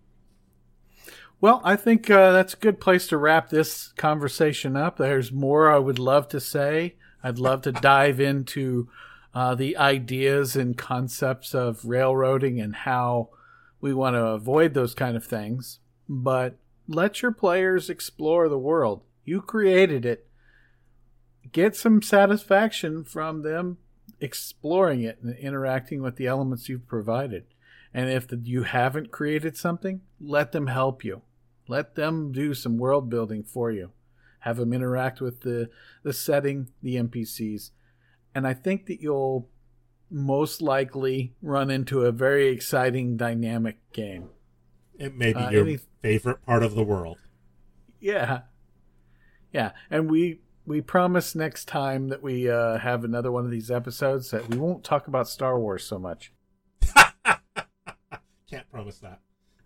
Well, 1.39 1.61
I 1.63 1.75
think 1.75 2.09
uh, 2.09 2.31
that's 2.31 2.55
a 2.55 2.57
good 2.57 2.81
place 2.81 3.07
to 3.07 3.17
wrap 3.17 3.49
this 3.49 3.89
conversation 3.97 4.75
up. 4.75 4.97
There's 4.97 5.31
more 5.31 5.71
I 5.71 5.77
would 5.77 5.99
love 5.99 6.27
to 6.29 6.39
say. 6.39 6.95
I'd 7.23 7.37
love 7.37 7.61
to 7.63 7.71
dive 7.71 8.19
into 8.19 8.89
uh, 9.35 9.53
the 9.53 9.77
ideas 9.77 10.55
and 10.55 10.75
concepts 10.75 11.53
of 11.53 11.85
railroading 11.85 12.59
and 12.59 12.75
how 12.75 13.29
we 13.79 13.93
want 13.93 14.15
to 14.15 14.25
avoid 14.25 14.73
those 14.73 14.95
kind 14.95 15.15
of 15.15 15.23
things. 15.23 15.77
But 16.09 16.57
let 16.87 17.21
your 17.21 17.31
players 17.31 17.89
explore 17.89 18.49
the 18.49 18.57
world. 18.57 19.03
You 19.23 19.41
created 19.41 20.05
it. 20.05 20.27
Get 21.51 21.75
some 21.75 22.01
satisfaction 22.01 23.03
from 23.03 23.43
them 23.43 23.77
exploring 24.19 25.03
it 25.03 25.19
and 25.21 25.37
interacting 25.37 26.01
with 26.01 26.15
the 26.15 26.25
elements 26.25 26.67
you've 26.67 26.87
provided. 26.87 27.45
And 27.97 28.11
if 28.11 28.27
the, 28.27 28.39
you 28.43 28.61
haven't 28.61 29.09
created 29.09 29.57
something, 29.57 30.01
let 30.21 30.51
them 30.51 30.67
help 30.67 31.03
you. 31.03 31.23
Let 31.67 31.95
them 31.95 32.31
do 32.31 32.53
some 32.53 32.77
world 32.77 33.09
building 33.09 33.41
for 33.41 33.71
you. 33.71 33.89
Have 34.41 34.57
them 34.57 34.71
interact 34.71 35.19
with 35.19 35.41
the, 35.41 35.71
the 36.03 36.13
setting, 36.13 36.69
the 36.83 36.97
NPCs. 36.97 37.71
And 38.35 38.45
I 38.45 38.53
think 38.53 38.85
that 38.85 39.01
you'll 39.01 39.49
most 40.11 40.61
likely 40.61 41.33
run 41.41 41.71
into 41.71 42.05
a 42.05 42.11
very 42.11 42.49
exciting, 42.49 43.17
dynamic 43.17 43.77
game. 43.93 44.29
It 44.99 45.15
may 45.15 45.33
be 45.33 45.39
uh, 45.39 45.49
your 45.49 45.63
any... 45.63 45.79
favorite 46.03 46.45
part 46.45 46.61
of 46.61 46.75
the 46.75 46.83
world. 46.83 47.17
Yeah. 47.99 48.41
Yeah. 49.51 49.71
And 49.89 50.07
we 50.07 50.41
we 50.67 50.81
promise 50.81 51.33
next 51.33 51.65
time 51.65 52.09
that 52.09 52.21
we 52.21 52.47
uh, 52.47 52.77
have 52.77 53.03
another 53.03 53.31
one 53.31 53.45
of 53.45 53.49
these 53.49 53.71
episodes 53.71 54.29
that 54.29 54.49
we 54.49 54.57
won't 54.57 54.83
talk 54.83 55.07
about 55.07 55.27
Star 55.27 55.59
Wars 55.59 55.83
so 55.83 55.97
much. 55.97 56.31
Can't 58.49 58.69
promise 58.71 58.99
that. 58.99 59.19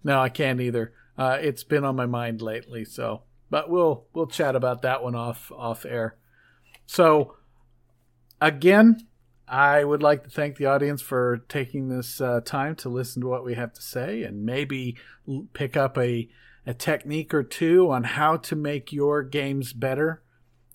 No, 0.03 0.19
I 0.19 0.29
can't 0.29 0.61
either. 0.61 0.93
Uh, 1.17 1.37
it's 1.39 1.63
been 1.63 1.83
on 1.83 1.95
my 1.95 2.05
mind 2.05 2.41
lately, 2.41 2.85
so 2.85 3.23
but 3.49 3.69
we'll 3.69 4.05
we'll 4.13 4.27
chat 4.27 4.55
about 4.55 4.81
that 4.81 5.03
one 5.03 5.15
off 5.15 5.51
off 5.51 5.85
air. 5.85 6.15
So 6.85 7.35
again, 8.39 9.07
I 9.47 9.83
would 9.83 10.01
like 10.01 10.23
to 10.23 10.29
thank 10.29 10.57
the 10.57 10.65
audience 10.65 11.01
for 11.01 11.43
taking 11.49 11.89
this 11.89 12.21
uh, 12.21 12.41
time 12.43 12.75
to 12.77 12.89
listen 12.89 13.21
to 13.21 13.27
what 13.27 13.45
we 13.45 13.53
have 13.55 13.73
to 13.73 13.81
say 13.81 14.23
and 14.23 14.45
maybe 14.45 14.97
pick 15.53 15.77
up 15.77 15.97
a 15.97 16.29
a 16.65 16.73
technique 16.73 17.33
or 17.33 17.43
two 17.43 17.91
on 17.91 18.03
how 18.03 18.37
to 18.37 18.55
make 18.55 18.93
your 18.93 19.23
games 19.23 19.73
better 19.73 20.21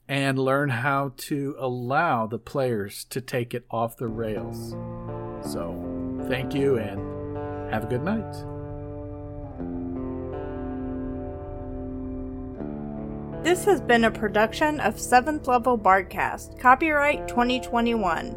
and 0.09 0.39
learn 0.39 0.69
how 0.69 1.13
to 1.17 1.55
allow 1.59 2.27
the 2.27 2.39
players 2.39 3.05
to 3.05 3.21
take 3.21 3.55
it 3.55 3.65
off 3.71 3.97
the 3.97 4.09
rails. 4.09 4.71
So, 5.43 6.25
thank 6.29 6.55
you 6.55 6.77
and 6.77 7.06
have 7.71 7.85
a 7.85 7.87
good 7.87 8.03
night. 8.03 8.35
This 13.43 13.65
has 13.65 13.81
been 13.81 14.05
a 14.05 14.11
production 14.11 14.81
of 14.81 14.97
7th 14.97 15.47
Level 15.47 15.79
Bardcast, 15.79 16.59
copyright 16.59 17.29
2021. 17.29 18.37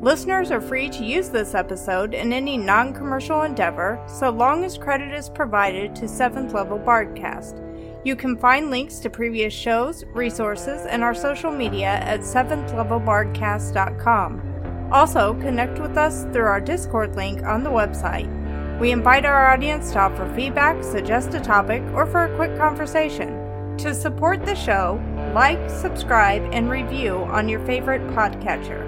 Listeners 0.00 0.52
are 0.52 0.60
free 0.60 0.88
to 0.90 1.04
use 1.04 1.28
this 1.28 1.56
episode 1.56 2.14
in 2.14 2.32
any 2.32 2.56
non 2.56 2.94
commercial 2.94 3.42
endeavor 3.42 4.00
so 4.06 4.30
long 4.30 4.62
as 4.62 4.78
credit 4.78 5.12
is 5.12 5.28
provided 5.28 5.96
to 5.96 6.04
7th 6.04 6.52
Level 6.52 6.78
Bardcast. 6.78 7.60
You 8.04 8.14
can 8.14 8.36
find 8.36 8.70
links 8.70 9.00
to 9.00 9.10
previous 9.10 9.54
shows, 9.54 10.04
resources, 10.12 10.86
and 10.86 11.02
our 11.02 11.14
social 11.14 11.50
media 11.50 11.98
at 12.02 12.20
7thlevelbardcast.com. 12.20 14.90
Also, 14.92 15.34
connect 15.40 15.80
with 15.80 15.96
us 15.96 16.24
through 16.24 16.44
our 16.44 16.60
Discord 16.60 17.16
link 17.16 17.42
on 17.42 17.64
the 17.64 17.70
website. 17.70 18.43
We 18.80 18.90
invite 18.90 19.24
our 19.24 19.52
audience 19.52 19.92
to 19.92 20.00
offer 20.00 20.28
feedback, 20.34 20.82
suggest 20.82 21.32
a 21.34 21.40
topic, 21.40 21.82
or 21.94 22.06
for 22.06 22.24
a 22.24 22.36
quick 22.36 22.56
conversation. 22.58 23.76
To 23.78 23.94
support 23.94 24.44
the 24.44 24.56
show, 24.56 25.00
like, 25.32 25.70
subscribe, 25.70 26.42
and 26.52 26.68
review 26.68 27.14
on 27.14 27.48
your 27.48 27.64
favorite 27.66 28.02
podcatcher. 28.08 28.84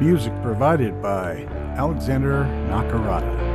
Music 0.00 0.32
provided 0.42 1.02
by 1.02 1.44
Alexander 1.76 2.44
Nakarada. 2.70 3.50